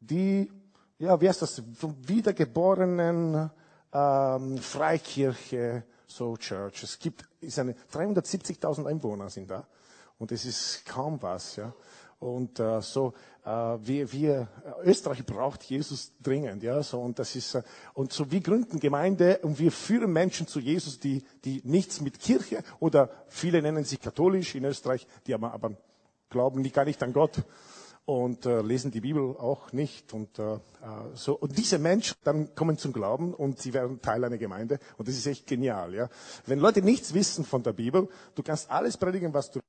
die, 0.00 0.50
ja, 0.98 1.20
wie 1.20 1.28
heißt 1.28 1.42
das, 1.42 1.62
vom 1.74 1.96
wiedergeborenen 2.06 3.50
ähm, 3.92 4.58
Freikirche, 4.58 5.84
so 6.06 6.36
Church. 6.36 6.82
Es 6.82 6.98
gibt, 6.98 7.26
ist 7.40 7.58
eine 7.58 7.74
370.000 7.92 8.86
Einwohner 8.86 9.30
sind 9.30 9.50
da. 9.50 9.66
Und 10.20 10.32
es 10.32 10.44
ist 10.44 10.84
kaum 10.84 11.20
was, 11.22 11.56
ja. 11.56 11.72
Und 12.18 12.60
äh, 12.60 12.82
so, 12.82 13.14
äh, 13.42 13.48
wir, 13.48 14.12
wir, 14.12 14.48
Österreich 14.84 15.24
braucht 15.24 15.62
Jesus 15.62 16.12
dringend, 16.22 16.62
ja. 16.62 16.82
So 16.82 17.00
und 17.00 17.18
das 17.18 17.34
ist 17.34 17.54
äh, 17.54 17.62
und 17.94 18.12
so 18.12 18.30
wir 18.30 18.40
gründen 18.42 18.78
Gemeinde 18.78 19.38
und 19.38 19.58
wir 19.58 19.72
führen 19.72 20.12
Menschen 20.12 20.46
zu 20.46 20.60
Jesus, 20.60 21.00
die 21.00 21.24
die 21.42 21.62
nichts 21.64 22.02
mit 22.02 22.20
Kirche 22.20 22.62
oder 22.80 23.08
viele 23.28 23.62
nennen 23.62 23.84
sich 23.84 23.98
katholisch 23.98 24.54
in 24.54 24.66
Österreich, 24.66 25.06
die 25.26 25.32
aber, 25.32 25.54
aber 25.54 25.72
glauben 26.28 26.60
nicht 26.60 26.74
gar 26.74 26.84
nicht 26.84 27.02
an 27.02 27.14
Gott 27.14 27.42
und 28.04 28.44
äh, 28.44 28.60
lesen 28.60 28.90
die 28.90 29.00
Bibel 29.00 29.34
auch 29.38 29.72
nicht 29.72 30.12
und 30.12 30.38
äh, 30.38 30.56
äh 30.56 30.58
so 31.14 31.34
und 31.38 31.56
diese 31.56 31.78
Menschen 31.78 32.14
dann 32.24 32.54
kommen 32.54 32.76
zum 32.76 32.92
Glauben 32.92 33.32
und 33.32 33.58
sie 33.58 33.72
werden 33.72 34.02
Teil 34.02 34.22
einer 34.22 34.36
Gemeinde 34.36 34.80
und 34.98 35.08
das 35.08 35.16
ist 35.16 35.26
echt 35.26 35.46
genial, 35.46 35.94
ja. 35.94 36.10
Wenn 36.44 36.58
Leute 36.58 36.82
nichts 36.82 37.14
wissen 37.14 37.46
von 37.46 37.62
der 37.62 37.72
Bibel, 37.72 38.10
du 38.34 38.42
kannst 38.42 38.70
alles 38.70 38.98
predigen, 38.98 39.32
was 39.32 39.50
du 39.50 39.60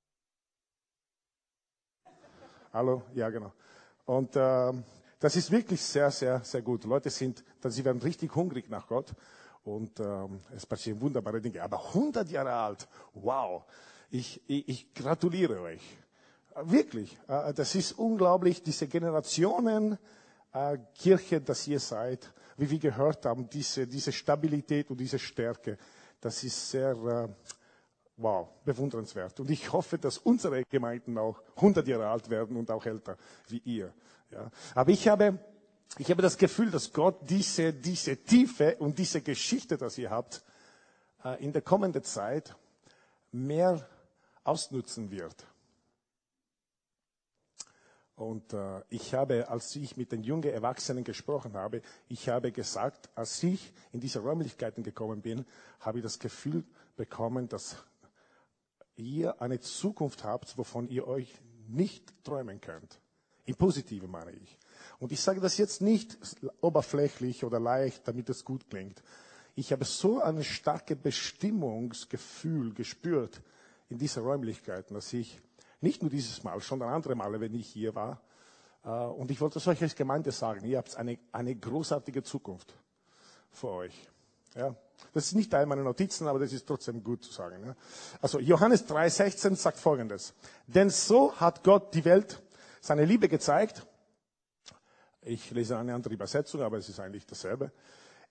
Hallo? 2.73 3.01
Ja, 3.13 3.29
genau. 3.29 3.51
Und 4.05 4.33
äh, 4.37 4.71
das 5.19 5.35
ist 5.35 5.51
wirklich 5.51 5.81
sehr, 5.81 6.09
sehr, 6.09 6.41
sehr 6.41 6.61
gut. 6.61 6.85
Leute 6.85 7.09
sind, 7.09 7.43
sie 7.65 7.83
werden 7.83 8.01
richtig 8.01 8.33
hungrig 8.33 8.69
nach 8.69 8.87
Gott 8.87 9.13
und 9.65 9.99
ähm, 9.99 10.39
es 10.55 10.65
passieren 10.65 11.01
wunderbare 11.01 11.41
Dinge. 11.41 11.61
Aber 11.61 11.85
100 11.87 12.29
Jahre 12.29 12.53
alt, 12.53 12.87
wow! 13.13 13.63
Ich, 14.09 14.41
ich, 14.47 14.69
ich 14.69 14.93
gratuliere 14.93 15.59
euch. 15.59 15.81
Wirklich, 16.63 17.17
äh, 17.27 17.53
das 17.53 17.75
ist 17.75 17.91
unglaublich, 17.99 18.63
diese 18.63 18.87
Generationen 18.87 19.97
äh, 20.53 20.77
Kirche, 20.95 21.41
dass 21.41 21.67
ihr 21.67 21.79
seid, 21.81 22.33
wie 22.55 22.69
wir 22.69 22.79
gehört 22.79 23.25
haben, 23.25 23.49
diese, 23.49 23.85
diese 23.85 24.13
Stabilität 24.13 24.89
und 24.89 24.97
diese 24.97 25.19
Stärke, 25.19 25.77
das 26.21 26.41
ist 26.45 26.71
sehr, 26.71 26.91
äh, 26.91 27.27
wow, 28.21 28.47
bewundernswert. 28.65 29.39
Und 29.39 29.49
ich 29.49 29.71
hoffe, 29.71 29.97
dass 29.97 30.17
unsere 30.17 30.63
Gemeinden 30.65 31.17
auch 31.17 31.41
100 31.55 31.87
Jahre 31.87 32.07
alt 32.07 32.29
werden 32.29 32.55
und 32.57 32.69
auch 32.71 32.85
älter 32.85 33.17
wie 33.47 33.61
ihr. 33.65 33.93
Ja. 34.31 34.49
Aber 34.75 34.91
ich 34.91 35.07
habe, 35.07 35.39
ich 35.97 36.09
habe 36.09 36.21
das 36.21 36.37
Gefühl, 36.37 36.71
dass 36.71 36.93
Gott 36.93 37.29
diese, 37.29 37.73
diese 37.73 38.17
Tiefe 38.17 38.77
und 38.77 38.97
diese 38.97 39.21
Geschichte, 39.21 39.77
dass 39.77 39.97
ihr 39.97 40.09
habt, 40.09 40.43
äh, 41.23 41.43
in 41.43 41.51
der 41.51 41.61
kommenden 41.61 42.03
Zeit 42.03 42.55
mehr 43.31 43.87
ausnutzen 44.43 45.11
wird. 45.11 45.45
Und 48.15 48.53
äh, 48.53 48.83
ich 48.89 49.15
habe, 49.15 49.49
als 49.49 49.75
ich 49.75 49.97
mit 49.97 50.11
den 50.11 50.23
jungen 50.23 50.51
Erwachsenen 50.51 51.03
gesprochen 51.03 51.53
habe, 51.55 51.81
ich 52.07 52.29
habe 52.29 52.51
gesagt, 52.51 53.09
als 53.15 53.41
ich 53.41 53.73
in 53.91 53.99
diese 53.99 54.19
Räumlichkeiten 54.19 54.83
gekommen 54.83 55.21
bin, 55.21 55.45
habe 55.79 55.97
ich 55.97 56.03
das 56.03 56.19
Gefühl 56.19 56.63
bekommen, 56.95 57.49
dass 57.49 57.83
ihr 59.05 59.41
eine 59.41 59.59
Zukunft 59.59 60.23
habt, 60.23 60.57
wovon 60.57 60.87
ihr 60.89 61.07
euch 61.07 61.33
nicht 61.67 62.13
träumen 62.23 62.61
könnt. 62.61 62.99
Im 63.45 63.55
Positiven 63.55 64.09
meine 64.09 64.31
ich. 64.31 64.57
Und 64.99 65.11
ich 65.11 65.21
sage 65.21 65.39
das 65.39 65.57
jetzt 65.57 65.81
nicht 65.81 66.17
oberflächlich 66.61 67.43
oder 67.43 67.59
leicht, 67.59 68.07
damit 68.07 68.29
es 68.29 68.45
gut 68.45 68.69
klingt. 68.69 69.01
Ich 69.55 69.71
habe 69.71 69.85
so 69.85 70.21
ein 70.21 70.43
starkes 70.43 70.97
Bestimmungsgefühl 70.97 72.73
gespürt 72.73 73.41
in 73.89 73.97
dieser 73.97 74.21
Räumlichkeiten, 74.21 74.93
dass 74.93 75.11
ich 75.11 75.41
nicht 75.81 76.01
nur 76.01 76.11
dieses 76.11 76.43
Mal, 76.43 76.59
sondern 76.61 76.89
andere 76.89 77.15
Male, 77.15 77.41
wenn 77.41 77.53
ich 77.53 77.67
hier 77.67 77.95
war, 77.95 78.21
äh, 78.83 78.89
und 78.89 79.31
ich 79.31 79.41
wollte 79.41 79.59
es 79.59 79.67
euch 79.67 79.81
als 79.81 79.95
Gemeinde 79.95 80.31
sagen, 80.31 80.65
ihr 80.65 80.77
habt 80.77 80.95
eine, 80.95 81.17
eine 81.31 81.55
großartige 81.55 82.23
Zukunft 82.23 82.73
vor 83.49 83.77
euch. 83.77 84.07
Ja, 84.55 84.75
das 85.13 85.25
ist 85.27 85.35
nicht 85.35 85.51
Teil 85.51 85.65
meiner 85.65 85.83
Notizen, 85.83 86.27
aber 86.27 86.39
das 86.39 86.53
ist 86.53 86.65
trotzdem 86.65 87.03
gut 87.03 87.23
zu 87.23 87.31
sagen. 87.31 87.65
Ja. 87.65 87.75
Also 88.21 88.39
Johannes 88.39 88.87
3,16 88.87 89.55
sagt 89.55 89.77
Folgendes. 89.77 90.33
Denn 90.67 90.89
so 90.89 91.35
hat 91.35 91.63
Gott 91.63 91.93
die 91.93 92.05
Welt 92.05 92.41
seine 92.81 93.05
Liebe 93.05 93.27
gezeigt, 93.27 93.85
Ich 95.23 95.51
lese 95.51 95.77
eine 95.77 95.93
andere 95.93 96.13
Übersetzung, 96.15 96.61
aber 96.61 96.77
es 96.77 96.89
ist 96.89 96.99
eigentlich 96.99 97.27
dasselbe. 97.27 97.71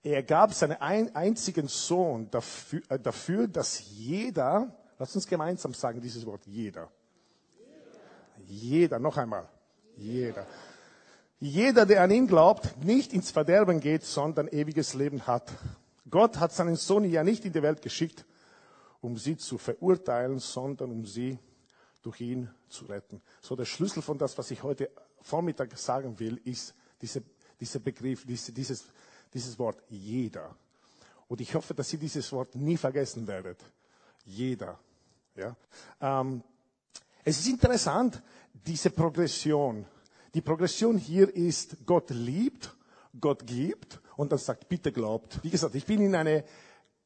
Er 0.03 0.23
gab 0.23 0.53
seinen 0.53 0.81
ein, 0.81 1.15
einzigen 1.15 1.67
Sohn 1.67 2.29
dafür, 2.29 2.81
äh, 2.89 2.99
dafür, 2.99 3.47
dass 3.47 3.81
jeder, 3.91 4.75
lass 4.99 5.15
uns 5.15 5.25
gemeinsam 5.25 5.73
sagen 5.73 6.01
dieses 6.01 6.25
Wort, 6.25 6.45
jeder. 6.45 6.89
Jeder, 8.47 8.99
noch 8.99 9.15
einmal, 9.15 9.47
jeder. 9.95 10.45
Jeder, 11.39 11.85
der 11.85 12.01
an 12.03 12.11
ihn 12.11 12.27
glaubt, 12.27 12.83
nicht 12.83 13.13
ins 13.13 13.31
Verderben 13.31 13.79
geht, 13.79 14.03
sondern 14.03 14.47
ewiges 14.49 14.93
Leben 14.93 15.25
hat. 15.27 15.49
Gott 16.11 16.39
hat 16.39 16.51
seinen 16.51 16.75
Sohn 16.75 17.05
ja 17.05 17.23
nicht 17.23 17.45
in 17.45 17.53
die 17.53 17.61
Welt 17.63 17.81
geschickt, 17.81 18.25
um 18.99 19.17
sie 19.17 19.37
zu 19.37 19.57
verurteilen, 19.57 20.39
sondern 20.39 20.91
um 20.91 21.05
sie 21.05 21.39
durch 22.01 22.21
ihn 22.21 22.49
zu 22.67 22.85
retten. 22.85 23.21
So 23.41 23.55
der 23.55 23.65
Schlüssel 23.65 24.01
von 24.01 24.17
das, 24.17 24.37
was 24.37 24.51
ich 24.51 24.61
heute 24.61 24.91
Vormittag 25.21 25.77
sagen 25.77 26.19
will, 26.19 26.39
ist 26.43 26.75
diese, 27.01 27.23
dieser 27.59 27.79
Begriff, 27.79 28.25
diese, 28.25 28.51
dieses, 28.51 28.85
dieses 29.33 29.57
Wort 29.57 29.81
jeder. 29.89 30.55
Und 31.27 31.39
ich 31.39 31.55
hoffe, 31.55 31.73
dass 31.73 31.87
Sie 31.87 31.97
dieses 31.97 32.29
Wort 32.33 32.55
nie 32.55 32.75
vergessen 32.75 33.25
werdet. 33.25 33.57
Jeder. 34.25 34.77
Ja? 35.35 35.55
Ähm, 36.01 36.43
es 37.23 37.39
ist 37.39 37.47
interessant, 37.47 38.21
diese 38.53 38.89
Progression. 38.89 39.85
Die 40.33 40.41
Progression 40.41 40.97
hier 40.97 41.33
ist, 41.33 41.77
Gott 41.85 42.09
liebt, 42.09 42.75
Gott 43.19 43.47
gibt 43.47 44.00
und 44.17 44.31
dann 44.31 44.39
sagt, 44.39 44.67
bitte 44.69 44.91
glaubt. 44.91 45.39
Wie 45.43 45.49
gesagt, 45.49 45.75
ich 45.75 45.85
bin 45.85 46.01
in 46.01 46.15
eine 46.15 46.43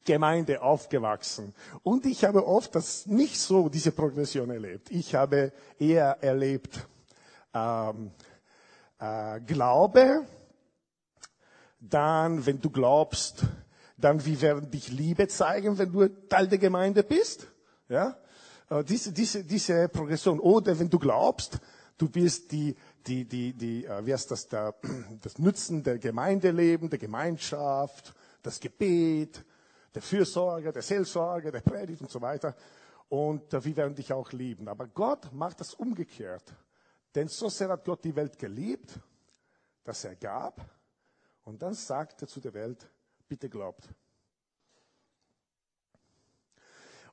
Gemeinde 0.04 0.62
aufgewachsen. 0.62 1.52
Und 1.82 2.06
ich 2.06 2.24
habe 2.24 2.46
oft 2.46 2.74
das 2.74 3.06
nicht 3.06 3.38
so, 3.38 3.68
diese 3.68 3.92
Progression 3.92 4.50
erlebt. 4.50 4.90
Ich 4.90 5.14
habe 5.14 5.52
eher 5.78 6.18
erlebt 6.22 6.86
ähm, 7.52 8.12
äh, 8.98 9.40
Glaube, 9.40 10.26
dann, 11.80 12.46
wenn 12.46 12.60
du 12.60 12.70
glaubst, 12.70 13.44
dann 13.96 14.24
wie 14.24 14.40
werden 14.40 14.70
dich 14.70 14.90
Liebe 14.90 15.28
zeigen, 15.28 15.78
wenn 15.78 15.92
du 15.92 16.08
Teil 16.28 16.48
der 16.48 16.58
Gemeinde 16.58 17.02
bist. 17.02 17.48
Ja, 17.88 18.16
äh, 18.70 18.84
diese, 18.84 19.12
diese, 19.12 19.44
diese 19.44 19.88
Progression. 19.88 20.40
Oder 20.40 20.78
wenn 20.78 20.90
du 20.90 20.98
glaubst, 20.98 21.58
du 21.98 22.08
wirst 22.14 22.52
die, 22.52 22.76
die, 23.06 23.24
die, 23.24 23.52
die, 23.52 23.84
äh, 23.84 24.04
wie 24.04 24.12
heißt 24.12 24.30
das, 24.30 24.48
der, 24.48 24.74
das 25.22 25.38
Nutzen 25.38 25.82
der 25.82 25.98
Gemeindeleben, 25.98 26.90
der 26.90 26.98
Gemeinschaft, 26.98 28.14
das 28.42 28.60
Gebet, 28.60 29.44
der 29.94 30.02
Fürsorge, 30.02 30.72
der 30.72 30.82
Seelsorge, 30.82 31.50
der 31.50 31.60
Predigt 31.60 32.02
und 32.02 32.10
so 32.10 32.20
weiter. 32.20 32.54
Und 33.08 33.52
äh, 33.54 33.64
wir 33.64 33.76
werden 33.76 33.94
dich 33.94 34.12
auch 34.12 34.32
lieben. 34.32 34.68
Aber 34.68 34.86
Gott 34.88 35.32
macht 35.32 35.60
das 35.60 35.74
umgekehrt. 35.74 36.54
Denn 37.14 37.28
so 37.28 37.48
sehr 37.48 37.68
hat 37.68 37.84
Gott 37.84 38.04
die 38.04 38.14
Welt 38.14 38.38
geliebt, 38.38 38.98
dass 39.84 40.04
er 40.04 40.16
gab. 40.16 40.60
Und 41.44 41.62
dann 41.62 41.74
sagt 41.74 42.22
er 42.22 42.28
zu 42.28 42.40
der 42.40 42.52
Welt, 42.52 42.90
bitte 43.28 43.48
glaubt. 43.48 43.88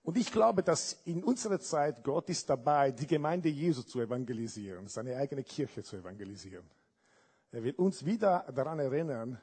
Und 0.03 0.17
ich 0.17 0.31
glaube, 0.31 0.63
dass 0.63 1.01
in 1.05 1.23
unserer 1.23 1.59
Zeit 1.59 2.03
Gott 2.03 2.29
ist 2.29 2.49
dabei, 2.49 2.91
die 2.91 3.07
Gemeinde 3.07 3.49
Jesu 3.49 3.83
zu 3.83 4.01
evangelisieren, 4.01 4.87
seine 4.87 5.15
eigene 5.15 5.43
Kirche 5.43 5.81
zu 5.81 5.95
evangelisieren. 5.95 6.69
Er 7.51 7.63
will 7.63 7.75
uns 7.75 8.05
wieder 8.05 8.45
daran 8.53 8.79
erinnern, 8.79 9.39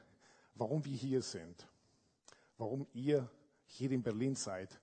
warum 0.55 0.85
wir 0.85 0.95
hier 0.95 1.21
sind 1.21 1.67
warum 2.61 2.85
ihr 2.93 3.27
hier 3.65 3.91
in 3.91 4.03
Berlin 4.03 4.35
seid, 4.35 4.79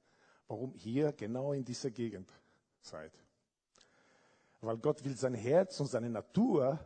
warum 0.48 0.74
ihr 0.84 1.12
genau 1.12 1.52
in 1.52 1.64
dieser 1.64 1.90
Gegend 1.90 2.28
seid. 2.80 3.12
Weil 4.60 4.78
Gott 4.78 5.04
will 5.04 5.16
sein 5.16 5.34
Herz 5.34 5.78
und 5.78 5.86
seine 5.86 6.10
Natur 6.10 6.80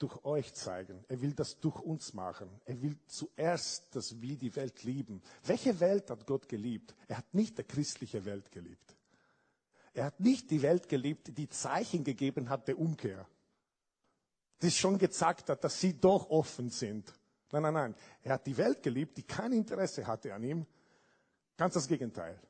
durch 0.00 0.24
euch 0.24 0.52
zeigen. 0.54 1.04
Er 1.08 1.20
will 1.20 1.32
das 1.32 1.60
durch 1.60 1.78
uns 1.80 2.12
machen. 2.14 2.48
Er 2.64 2.80
will 2.82 2.96
zuerst, 3.06 3.94
dass 3.94 4.20
wir 4.20 4.36
die 4.36 4.54
Welt 4.56 4.82
lieben. 4.82 5.22
Welche 5.44 5.78
Welt 5.78 6.10
hat 6.10 6.26
Gott 6.26 6.48
geliebt? 6.48 6.94
Er 7.06 7.18
hat 7.18 7.32
nicht 7.34 7.58
die 7.58 7.64
christliche 7.64 8.24
Welt 8.24 8.50
geliebt. 8.50 8.96
Er 9.92 10.06
hat 10.06 10.20
nicht 10.20 10.50
die 10.50 10.62
Welt 10.62 10.88
geliebt, 10.88 11.36
die 11.36 11.48
Zeichen 11.48 12.02
gegeben 12.04 12.48
hat 12.48 12.66
der 12.66 12.78
Umkehr. 12.78 13.26
Die 14.62 14.70
schon 14.70 14.98
gezeigt 14.98 15.48
hat, 15.48 15.62
dass 15.64 15.80
sie 15.80 15.98
doch 15.98 16.30
offen 16.30 16.70
sind 16.70 17.12
Nein, 17.52 17.62
nein, 17.62 17.74
nein. 17.74 17.94
Er 18.22 18.34
hat 18.34 18.46
die 18.46 18.56
Welt 18.56 18.82
geliebt, 18.82 19.16
die 19.16 19.24
kein 19.24 19.52
Interesse 19.52 20.06
hatte 20.06 20.32
an 20.32 20.42
ihm. 20.42 20.66
Ganz 21.56 21.74
das 21.74 21.88
Gegenteil. 21.88 22.40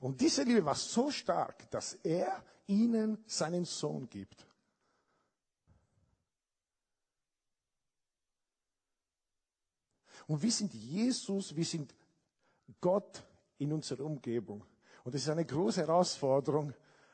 Und 0.00 0.20
diese 0.20 0.42
Liebe 0.42 0.64
war 0.64 0.74
so 0.74 1.10
stark, 1.10 1.70
dass 1.70 1.94
er 1.94 2.42
ihnen 2.66 3.22
seinen 3.26 3.64
Sohn 3.64 4.08
gibt. 4.08 4.46
Und 10.26 10.42
wir 10.42 10.50
sind 10.50 10.72
Jesus, 10.74 11.54
wir 11.54 11.64
sind 11.64 11.94
Gott 12.80 13.22
in 13.58 13.72
unserer 13.72 14.04
Umgebung. 14.04 14.64
Und 15.04 15.14
es 15.14 15.22
ist 15.22 15.28
eine 15.28 15.44
große 15.44 15.80
Herausforderung, 15.80 16.72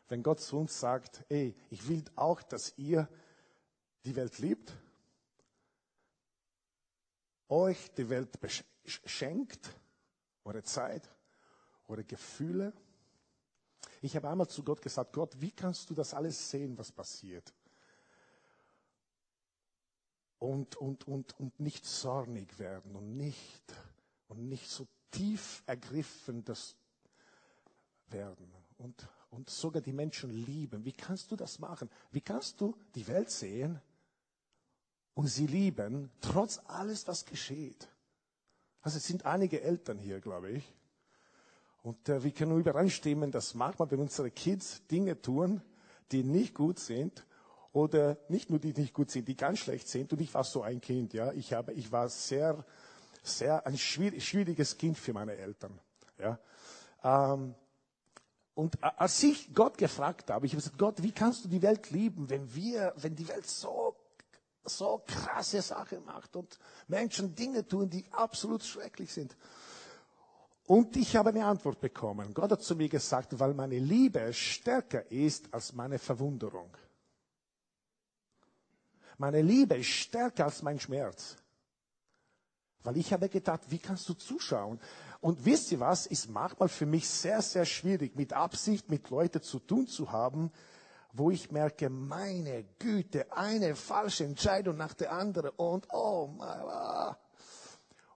wenn 0.08 0.22
Gott 0.22 0.40
zu 0.40 0.58
uns 0.58 0.78
sagt, 0.78 1.24
ey, 1.28 1.54
ich 1.70 1.88
will 1.88 2.04
auch, 2.16 2.42
dass 2.42 2.76
ihr 2.76 3.08
die 4.04 4.14
Welt 4.16 4.38
liebt 4.38 4.72
euch 7.50 7.92
die 7.94 8.08
Welt 8.08 8.38
schenkt, 8.84 9.70
eure 10.44 10.62
Zeit, 10.62 11.10
eure 11.88 12.04
Gefühle. 12.04 12.72
Ich 14.00 14.16
habe 14.16 14.28
einmal 14.28 14.48
zu 14.48 14.62
Gott 14.62 14.80
gesagt, 14.80 15.12
Gott, 15.12 15.40
wie 15.40 15.50
kannst 15.50 15.90
du 15.90 15.94
das 15.94 16.14
alles 16.14 16.50
sehen, 16.50 16.78
was 16.78 16.92
passiert? 16.92 17.52
Und, 20.40 20.74
und, 20.74 21.06
und, 21.06 21.38
und 21.38 21.60
nicht 21.60 21.86
zornig 21.86 22.58
werden 22.58 22.96
und 22.96 23.16
nicht, 23.16 23.62
und 24.26 24.48
nicht 24.48 24.68
so 24.68 24.88
tief 25.12 25.62
ergriffen 25.66 26.44
das 26.44 26.76
werden 28.08 28.52
und, 28.78 29.06
und 29.30 29.48
sogar 29.48 29.82
die 29.82 29.92
Menschen 29.92 30.30
lieben. 30.30 30.84
Wie 30.84 30.92
kannst 30.92 31.30
du 31.30 31.36
das 31.36 31.60
machen? 31.60 31.88
Wie 32.10 32.20
kannst 32.20 32.60
du 32.60 32.76
die 32.94 33.06
Welt 33.06 33.30
sehen 33.30 33.80
und 35.14 35.26
sie 35.26 35.46
lieben, 35.46 36.10
trotz 36.20 36.60
alles, 36.66 37.06
was 37.06 37.26
geschieht. 37.26 37.88
Also 38.80 38.96
es 38.96 39.06
sind 39.06 39.26
einige 39.26 39.60
Eltern 39.60 39.98
hier, 39.98 40.20
glaube 40.20 40.50
ich. 40.50 40.74
Und 41.82 42.08
äh, 42.08 42.22
wir 42.22 42.30
können 42.30 42.58
übereinstimmen, 42.58 43.30
dass 43.30 43.54
manchmal, 43.54 43.90
wenn 43.90 44.00
unsere 44.00 44.30
Kids 44.30 44.86
Dinge 44.86 45.20
tun, 45.20 45.62
die 46.12 46.22
nicht 46.22 46.54
gut 46.54 46.78
sind, 46.78 47.26
oder 47.72 48.18
nicht 48.28 48.50
nur 48.50 48.58
die 48.58 48.72
nicht 48.72 48.94
gut 48.94 49.10
sind, 49.10 49.28
die 49.28 49.36
ganz 49.36 49.60
schlecht 49.60 49.88
sind. 49.88 50.12
Und 50.12 50.20
ich 50.20 50.32
war 50.34 50.44
so 50.44 50.62
ein 50.62 50.80
Kind, 50.80 51.12
ja. 51.12 51.32
Ich 51.32 51.52
habe, 51.52 51.72
ich 51.72 51.90
war 51.92 52.08
sehr, 52.08 52.64
sehr 53.22 53.66
ein 53.66 53.78
schwieriges 53.78 54.76
Kind 54.76 54.98
für 54.98 55.12
meine 55.12 55.36
Eltern, 55.36 55.78
ja. 56.18 56.38
Ähm, 57.02 57.54
und 58.54 58.82
als 58.82 59.22
ich 59.22 59.54
Gott 59.54 59.78
gefragt 59.78 60.30
habe, 60.30 60.44
ich 60.44 60.52
habe 60.52 60.62
gesagt, 60.62 60.78
Gott, 60.78 61.02
wie 61.02 61.12
kannst 61.12 61.44
du 61.44 61.48
die 61.48 61.62
Welt 61.62 61.90
lieben, 61.90 62.28
wenn 62.28 62.54
wir, 62.54 62.92
wenn 62.96 63.16
die 63.16 63.26
Welt 63.26 63.46
so 63.46 63.96
so 64.64 65.02
krasse 65.06 65.62
Sachen 65.62 66.04
macht 66.04 66.36
und 66.36 66.58
Menschen 66.88 67.34
Dinge 67.34 67.66
tun, 67.66 67.88
die 67.88 68.04
absolut 68.10 68.62
schrecklich 68.62 69.12
sind. 69.12 69.36
Und 70.66 70.96
ich 70.96 71.16
habe 71.16 71.30
eine 71.30 71.44
Antwort 71.44 71.80
bekommen. 71.80 72.32
Gott 72.32 72.52
hat 72.52 72.62
zu 72.62 72.76
mir 72.76 72.88
gesagt, 72.88 73.38
weil 73.40 73.54
meine 73.54 73.78
Liebe 73.78 74.32
stärker 74.32 75.10
ist 75.10 75.52
als 75.52 75.72
meine 75.72 75.98
Verwunderung. 75.98 76.70
Meine 79.20 79.42
Liebe 79.42 79.76
ist 79.76 79.88
stärker 79.88 80.46
als 80.46 80.62
mein 80.62 80.80
Schmerz. 80.80 81.36
Weil 82.82 82.96
ich 82.96 83.12
habe 83.12 83.28
gedacht, 83.28 83.60
wie 83.68 83.78
kannst 83.78 84.08
du 84.08 84.14
zuschauen? 84.14 84.80
Und 85.20 85.44
wisst 85.44 85.70
ihr 85.72 85.80
was, 85.80 86.06
ist 86.06 86.30
manchmal 86.30 86.70
für 86.70 86.86
mich 86.86 87.06
sehr, 87.06 87.42
sehr 87.42 87.66
schwierig, 87.66 88.16
mit 88.16 88.32
Absicht 88.32 88.88
mit 88.88 89.10
Leuten 89.10 89.42
zu 89.42 89.58
tun 89.58 89.86
zu 89.86 90.10
haben, 90.10 90.50
wo 91.12 91.30
ich 91.30 91.52
merke, 91.52 91.90
meine 91.90 92.64
Güte, 92.78 93.30
eine 93.36 93.76
falsche 93.76 94.24
Entscheidung 94.24 94.78
nach 94.78 94.94
der 94.94 95.12
anderen 95.12 95.50
und 95.50 95.86
oh 95.92 96.28
mein 96.38 97.14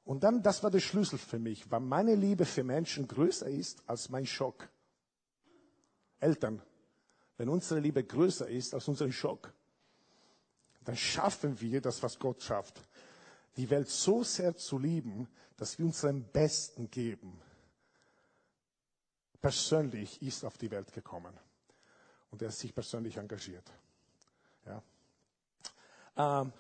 Und 0.04 0.24
dann, 0.24 0.42
das 0.42 0.62
war 0.62 0.70
der 0.70 0.80
Schlüssel 0.80 1.18
für 1.18 1.38
mich, 1.38 1.70
weil 1.70 1.80
meine 1.80 2.14
Liebe 2.14 2.46
für 2.46 2.64
Menschen 2.64 3.06
größer 3.06 3.48
ist 3.48 3.82
als 3.86 4.08
mein 4.08 4.24
Schock. 4.24 4.70
Eltern, 6.18 6.62
wenn 7.36 7.50
unsere 7.50 7.80
Liebe 7.80 8.02
größer 8.02 8.48
ist 8.48 8.72
als 8.72 8.88
unser 8.88 9.12
Schock, 9.12 9.52
dann 10.84 10.96
schaffen 10.96 11.60
wir 11.60 11.80
das, 11.80 12.02
was 12.02 12.18
Gott 12.18 12.42
schafft. 12.42 12.80
Die 13.56 13.68
Welt 13.70 13.88
so 13.88 14.22
sehr 14.24 14.56
zu 14.56 14.78
lieben, 14.78 15.28
dass 15.56 15.78
wir 15.78 15.86
unseren 15.86 16.24
Besten 16.24 16.90
geben. 16.90 17.40
Persönlich 19.40 20.20
ist 20.22 20.44
auf 20.44 20.58
die 20.58 20.70
Welt 20.70 20.92
gekommen 20.92 21.34
und 22.30 22.42
er 22.42 22.50
sich 22.50 22.74
persönlich 22.74 23.16
engagiert. 23.16 23.70
Ja. 24.66 24.82
Ähm, 26.16 26.52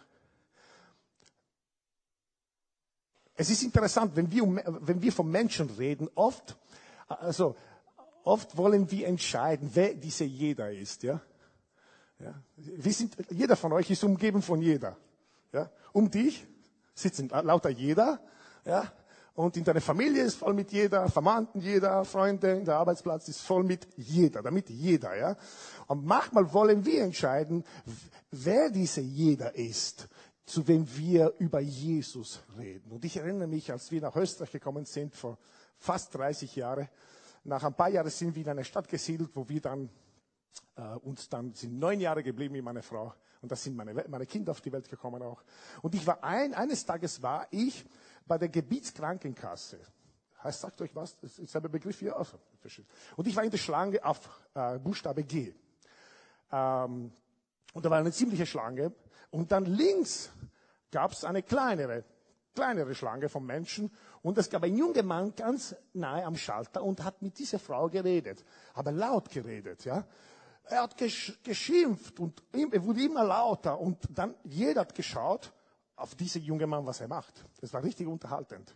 es 3.36 3.50
ist 3.50 3.62
interessant, 3.62 4.14
wenn 4.14 4.30
wir, 4.30 4.42
wenn 4.86 5.02
wir 5.02 5.12
von 5.12 5.28
Menschen 5.30 5.70
reden, 5.70 6.08
oft, 6.14 6.56
also, 7.08 7.56
oft 8.22 8.56
wollen 8.56 8.90
wir 8.90 9.06
entscheiden, 9.08 9.70
wer 9.74 9.94
dieser 9.94 10.26
jeder 10.26 10.70
ist, 10.70 11.02
ja. 11.02 11.20
Ja. 12.18 12.34
Wir 12.56 12.92
sind, 12.92 13.16
jeder 13.30 13.56
von 13.56 13.72
euch 13.72 13.90
ist 13.90 14.04
umgeben 14.04 14.42
von 14.42 14.60
jeder. 14.60 14.96
Ja? 15.52 15.70
Um 15.92 16.10
dich 16.10 16.46
sitzen 16.94 17.28
lauter 17.28 17.70
jeder. 17.70 18.20
Ja? 18.64 18.92
Und 19.34 19.56
in 19.56 19.64
deiner 19.64 19.80
Familie 19.80 20.22
ist 20.22 20.36
voll 20.36 20.54
mit 20.54 20.70
jeder, 20.70 21.08
Verwandten 21.08 21.60
jeder, 21.60 22.04
Freunde, 22.04 22.62
der 22.62 22.76
Arbeitsplatz 22.76 23.26
ist 23.28 23.40
voll 23.40 23.64
mit 23.64 23.88
jeder, 23.96 24.42
damit 24.42 24.70
jeder, 24.70 25.16
ja. 25.16 25.36
Und 25.88 26.06
manchmal 26.06 26.52
wollen 26.52 26.84
wir 26.84 27.02
entscheiden, 27.02 27.64
wer 28.30 28.70
dieser 28.70 29.02
jeder 29.02 29.56
ist, 29.56 30.06
zu 30.46 30.68
wem 30.68 30.86
wir 30.96 31.34
über 31.38 31.58
Jesus 31.58 32.40
reden. 32.56 32.92
Und 32.92 33.04
ich 33.04 33.16
erinnere 33.16 33.48
mich, 33.48 33.72
als 33.72 33.90
wir 33.90 34.00
nach 34.00 34.14
Österreich 34.14 34.52
gekommen 34.52 34.84
sind, 34.84 35.16
vor 35.16 35.36
fast 35.78 36.14
30 36.14 36.54
Jahren, 36.54 36.88
nach 37.42 37.64
ein 37.64 37.74
paar 37.74 37.88
Jahren 37.88 38.10
sind 38.10 38.36
wir 38.36 38.42
in 38.42 38.50
eine 38.50 38.64
Stadt 38.64 38.88
gesiedelt, 38.88 39.30
wo 39.34 39.48
wir 39.48 39.60
dann 39.60 39.90
äh, 40.76 40.82
uns 40.82 41.28
dann 41.28 41.52
sind 41.54 41.78
neun 41.78 42.00
Jahre 42.00 42.22
geblieben 42.22 42.54
mit 42.54 42.64
meiner 42.64 42.82
Frau 42.82 43.14
und 43.44 43.52
da 43.52 43.56
sind 43.56 43.76
meine, 43.76 43.92
meine 44.08 44.26
Kinder 44.26 44.52
auf 44.52 44.60
die 44.60 44.72
Welt 44.72 44.88
gekommen 44.88 45.22
auch. 45.22 45.42
Und 45.82 45.94
ich 45.94 46.06
war 46.06 46.24
ein, 46.24 46.54
eines 46.54 46.86
Tages 46.86 47.22
war 47.22 47.46
ich 47.50 47.84
bei 48.26 48.38
der 48.38 48.48
Gebietskrankenkasse. 48.48 49.80
Heißt, 50.42 50.60
sagt 50.60 50.80
euch 50.80 50.94
was? 50.94 51.18
Das 51.18 51.38
ist 51.38 51.54
ein 51.54 51.62
Begriff 51.62 51.98
hier. 51.98 52.16
Also, 52.16 52.38
und 53.16 53.26
ich 53.26 53.36
war 53.36 53.44
in 53.44 53.50
der 53.50 53.58
Schlange 53.58 54.02
auf 54.04 54.18
äh, 54.54 54.78
Buchstabe 54.78 55.24
G. 55.24 55.52
Ähm, 56.50 57.12
und 57.74 57.84
da 57.84 57.90
war 57.90 57.98
eine 57.98 58.12
ziemliche 58.12 58.46
Schlange. 58.46 58.92
Und 59.30 59.52
dann 59.52 59.66
links 59.66 60.30
gab 60.90 61.12
es 61.12 61.24
eine 61.24 61.42
kleinere, 61.42 62.04
kleinere 62.54 62.94
Schlange 62.94 63.28
von 63.28 63.44
Menschen. 63.44 63.90
Und 64.22 64.38
es 64.38 64.48
gab 64.48 64.62
einen 64.62 64.76
jungen 64.76 65.06
Mann 65.06 65.34
ganz 65.34 65.74
nahe 65.92 66.24
am 66.24 66.36
Schalter 66.36 66.82
und 66.82 67.04
hat 67.04 67.20
mit 67.20 67.38
dieser 67.38 67.58
Frau 67.58 67.88
geredet. 67.88 68.44
Aber 68.72 68.92
laut 68.92 69.28
geredet, 69.30 69.84
ja. 69.84 70.06
Er 70.66 70.82
hat 70.82 70.96
geschimpft 70.96 72.18
und 72.18 72.42
er 72.52 72.84
wurde 72.84 73.04
immer 73.04 73.24
lauter. 73.24 73.78
Und 73.78 73.98
dann 74.10 74.34
jeder 74.44 74.82
hat 74.82 74.94
geschaut 74.94 75.52
auf 75.96 76.14
diesen 76.14 76.42
jungen 76.42 76.68
Mann, 76.68 76.86
was 76.86 77.00
er 77.00 77.08
macht. 77.08 77.44
Das 77.60 77.72
war 77.72 77.82
richtig 77.82 78.06
unterhaltend. 78.06 78.74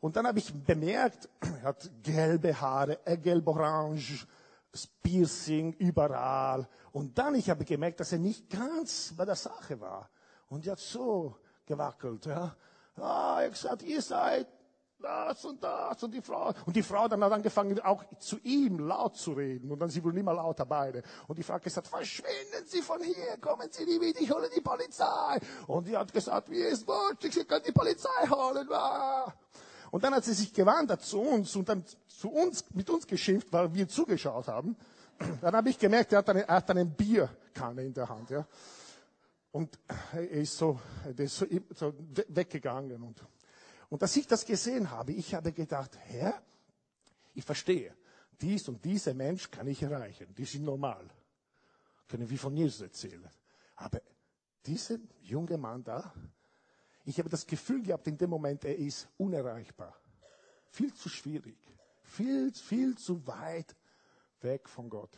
Und 0.00 0.16
dann 0.16 0.26
habe 0.26 0.38
ich 0.38 0.52
bemerkt, 0.52 1.28
er 1.40 1.62
hat 1.62 1.90
gelbe 2.02 2.60
Haare, 2.60 3.04
äh, 3.06 3.16
gelb-orange, 3.16 4.26
Piercing 5.02 5.72
überall. 5.74 6.68
Und 6.92 7.16
dann 7.16 7.34
ich 7.34 7.48
habe 7.48 7.64
gemerkt, 7.64 8.00
dass 8.00 8.12
er 8.12 8.18
nicht 8.18 8.50
ganz 8.50 9.14
bei 9.16 9.24
der 9.24 9.36
Sache 9.36 9.80
war. 9.80 10.10
Und 10.48 10.66
er 10.66 10.72
hat 10.72 10.80
so 10.80 11.36
gewackelt. 11.64 12.26
Ja. 12.26 12.54
Ah, 12.96 13.38
er 13.40 13.46
hat 13.46 13.52
gesagt, 13.52 13.82
ihr 13.82 14.02
seid 14.02 14.46
das 14.98 15.44
und 15.44 15.62
das 15.62 16.02
und 16.02 16.12
die 16.12 16.22
Frau. 16.22 16.52
Und 16.64 16.74
die 16.74 16.82
Frau 16.82 17.08
dann 17.08 17.22
hat 17.22 17.32
angefangen, 17.32 17.78
auch 17.80 18.04
zu 18.18 18.38
ihm 18.42 18.78
laut 18.78 19.16
zu 19.16 19.32
reden. 19.32 19.70
Und 19.70 19.78
dann 19.78 19.90
sie 19.90 20.02
wurden 20.02 20.18
immer 20.18 20.34
lauter 20.34 20.66
beide. 20.66 21.02
Und 21.28 21.38
die 21.38 21.42
Frau 21.42 21.54
hat 21.54 21.62
gesagt, 21.62 21.86
verschwinden 21.86 22.66
Sie 22.66 22.82
von 22.82 23.02
hier, 23.02 23.36
kommen 23.40 23.68
Sie 23.70 23.84
nie 23.84 24.00
wieder, 24.00 24.20
ich 24.20 24.30
hole 24.30 24.48
die 24.54 24.60
Polizei. 24.60 25.38
Und 25.66 25.86
die 25.86 25.96
hat 25.96 26.12
gesagt, 26.12 26.50
wie 26.50 26.62
es 26.62 26.86
wurscht, 26.86 27.24
ich 27.24 27.46
kann 27.46 27.62
die 27.66 27.72
Polizei 27.72 28.28
holen. 28.30 28.68
Und 29.90 30.04
dann 30.04 30.14
hat 30.14 30.24
sie 30.24 30.34
sich 30.34 30.52
gewandert 30.52 31.02
zu 31.02 31.20
uns 31.20 31.54
und 31.56 31.68
dann 31.68 31.84
zu 32.06 32.30
uns, 32.30 32.64
mit 32.74 32.90
uns 32.90 33.06
geschimpft, 33.06 33.52
weil 33.52 33.72
wir 33.72 33.88
zugeschaut 33.88 34.48
haben. 34.48 34.76
Dann 35.40 35.54
habe 35.54 35.70
ich 35.70 35.78
gemerkt, 35.78 36.12
er 36.12 36.18
hat 36.18 36.28
eine, 36.28 36.46
er 36.46 36.56
hat 36.56 36.70
eine 36.70 36.84
Bierkanne 36.84 37.84
in 37.84 37.94
der 37.94 38.08
Hand, 38.08 38.30
ja. 38.30 38.46
Und 39.52 39.78
er 40.12 40.30
ist 40.30 40.58
so, 40.58 40.78
der 41.06 41.24
ist 41.24 41.36
so, 41.36 41.46
so 41.74 41.94
weggegangen 42.28 43.02
und 43.02 43.22
und 43.88 44.02
als 44.02 44.16
ich 44.16 44.26
das 44.26 44.44
gesehen 44.44 44.90
habe, 44.90 45.12
ich 45.12 45.34
habe 45.34 45.52
gedacht, 45.52 45.96
Herr, 45.96 46.42
ich 47.34 47.44
verstehe, 47.44 47.94
dies 48.40 48.68
und 48.68 48.84
dieser 48.84 49.14
Mensch 49.14 49.50
kann 49.50 49.66
ich 49.66 49.82
erreichen, 49.82 50.34
die 50.34 50.44
sind 50.44 50.64
normal. 50.64 51.08
Können 52.08 52.28
wir 52.28 52.38
von 52.38 52.56
Jesus 52.56 52.80
erzählen. 52.80 53.28
Aber 53.76 54.00
dieser 54.64 54.98
junge 55.22 55.56
Mann 55.56 55.82
da, 55.82 56.12
ich 57.04 57.18
habe 57.18 57.28
das 57.28 57.46
Gefühl 57.46 57.82
gehabt 57.82 58.06
in 58.08 58.18
dem 58.18 58.30
Moment, 58.30 58.64
er 58.64 58.76
ist 58.76 59.08
unerreichbar. 59.16 59.94
Viel 60.70 60.92
zu 60.92 61.08
schwierig. 61.08 61.56
Viel, 62.02 62.52
viel 62.52 62.96
zu 62.96 63.26
weit 63.26 63.74
weg 64.40 64.68
von 64.68 64.88
Gott. 64.88 65.10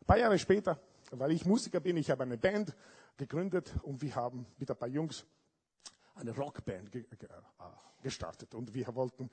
Ein 0.00 0.06
paar 0.06 0.18
Jahre 0.18 0.38
später, 0.38 0.80
weil 1.10 1.32
ich 1.32 1.44
Musiker 1.44 1.80
bin, 1.80 1.96
ich 1.96 2.10
habe 2.10 2.24
eine 2.24 2.38
Band 2.38 2.74
gegründet 3.16 3.72
und 3.82 4.02
wir 4.02 4.14
haben 4.14 4.46
mit 4.58 4.70
ein 4.70 4.76
paar 4.76 4.88
Jungs 4.88 5.24
eine 6.14 6.34
Rockband 6.34 6.94
äh, 6.94 7.04
gestartet. 8.02 8.54
Und 8.54 8.74
wir 8.74 8.94
wollten 8.94 9.30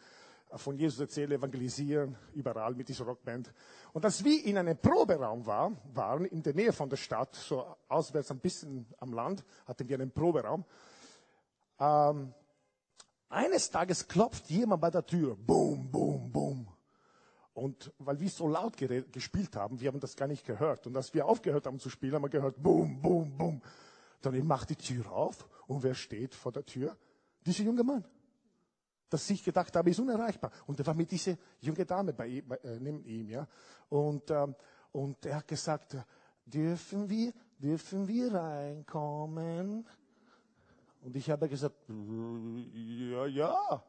von 0.55 0.77
Jesus 0.77 0.99
erzählen, 0.99 1.31
evangelisieren, 1.31 2.17
überall 2.33 2.73
mit 2.73 2.89
dieser 2.89 3.05
Rockband. 3.05 3.53
Und 3.93 4.03
als 4.03 4.23
wir 4.23 4.43
in 4.45 4.57
einem 4.57 4.77
Proberaum 4.77 5.45
war, 5.45 5.71
waren, 5.93 6.25
in 6.25 6.41
der 6.41 6.53
Nähe 6.53 6.73
von 6.73 6.89
der 6.89 6.97
Stadt, 6.97 7.35
so 7.35 7.75
auswärts 7.87 8.31
ein 8.31 8.39
bisschen 8.39 8.87
am 8.99 9.13
Land, 9.13 9.43
hatten 9.65 9.87
wir 9.87 9.99
einen 9.99 10.11
Proberaum. 10.11 10.65
Ähm, 11.79 12.33
eines 13.29 13.69
Tages 13.69 14.07
klopft 14.07 14.49
jemand 14.49 14.81
bei 14.81 14.89
der 14.89 15.05
Tür. 15.05 15.35
Boom, 15.35 15.91
boom, 15.91 16.31
boom. 16.31 16.67
Und 17.53 17.93
weil 17.99 18.19
wir 18.19 18.29
so 18.29 18.47
laut 18.47 18.75
gespielt 18.77 19.55
haben, 19.55 19.79
wir 19.79 19.89
haben 19.89 19.99
das 19.99 20.15
gar 20.15 20.27
nicht 20.27 20.45
gehört. 20.45 20.87
Und 20.87 20.95
als 20.95 21.13
wir 21.13 21.25
aufgehört 21.25 21.67
haben 21.67 21.79
zu 21.79 21.89
spielen, 21.89 22.15
haben 22.15 22.23
wir 22.23 22.29
gehört, 22.29 22.61
boom, 22.61 23.01
boom, 23.01 23.37
boom. 23.37 23.61
Dann 24.21 24.33
ich 24.33 24.43
mach 24.43 24.65
die 24.65 24.75
Tür 24.75 25.11
auf 25.11 25.47
und 25.67 25.83
wer 25.83 25.93
steht 25.93 26.33
vor 26.33 26.51
der 26.51 26.65
Tür? 26.65 26.97
Dieser 27.45 27.63
junge 27.63 27.83
Mann. 27.83 28.05
Dass 29.09 29.29
ich 29.29 29.43
gedacht 29.43 29.75
habe, 29.75 29.89
ist 29.89 29.99
unerreichbar. 29.99 30.51
Und 30.67 30.79
er 30.79 30.85
war 30.85 30.93
mit 30.93 31.09
dieser 31.09 31.35
junge 31.59 31.85
Dame 31.85 32.13
bei 32.13 32.27
ihm, 32.27 32.51
äh, 32.51 32.79
neben 32.79 33.03
ihm, 33.05 33.29
ja. 33.29 33.47
Und, 33.89 34.29
ähm, 34.29 34.55
und 34.91 35.25
er 35.25 35.37
hat 35.37 35.47
gesagt, 35.47 35.97
dürfen 36.45 37.09
wir, 37.09 37.33
dürfen 37.57 38.07
wir 38.07 38.33
reinkommen? 38.33 39.87
Und 41.01 41.15
ich 41.15 41.29
habe 41.29 41.47
gesagt, 41.47 41.75
ja, 41.87 43.25
ja. 43.25 43.83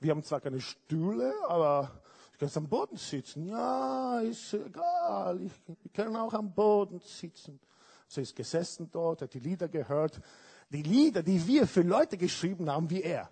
Wir 0.00 0.10
haben 0.10 0.22
zwar 0.24 0.40
keine 0.40 0.60
Stühle, 0.60 1.32
aber 1.46 2.02
ich 2.32 2.38
kann 2.38 2.50
am 2.56 2.68
Boden 2.68 2.96
sitzen. 2.96 3.46
Ja, 3.46 4.20
ist 4.20 4.52
egal. 4.52 5.40
Ich, 5.42 5.52
ich 5.84 5.92
kann 5.92 6.16
auch 6.16 6.34
am 6.34 6.52
Boden 6.52 6.98
sitzen. 6.98 7.60
So 8.08 8.20
ist 8.20 8.34
gesessen 8.34 8.90
dort, 8.90 9.22
hat 9.22 9.32
die 9.32 9.38
Lieder 9.38 9.68
gehört. 9.68 10.20
Die 10.68 10.82
Lieder, 10.82 11.22
die 11.22 11.46
wir 11.46 11.66
für 11.66 11.82
Leute 11.82 12.18
geschrieben 12.18 12.68
haben, 12.68 12.90
wie 12.90 13.02
er. 13.02 13.30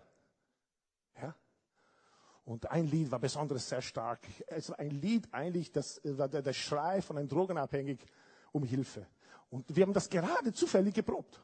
Und 2.51 2.69
ein 2.69 2.85
Lied 2.89 3.13
war 3.13 3.21
besonders 3.21 3.69
sehr 3.69 3.81
stark. 3.81 4.27
Es 4.49 4.71
war 4.71 4.81
ein 4.81 4.91
Lied 4.91 5.29
eigentlich, 5.31 5.71
das 5.71 6.01
war 6.03 6.27
der, 6.27 6.43
der 6.43 6.53
Schrei 6.53 7.01
von 7.01 7.17
einem 7.17 7.29
Drogenabhängigen 7.29 8.05
um 8.51 8.65
Hilfe. 8.65 9.07
Und 9.51 9.65
wir 9.77 9.85
haben 9.85 9.93
das 9.93 10.11
gerade 10.11 10.53
zufällig 10.53 10.93
geprobt. 10.93 11.41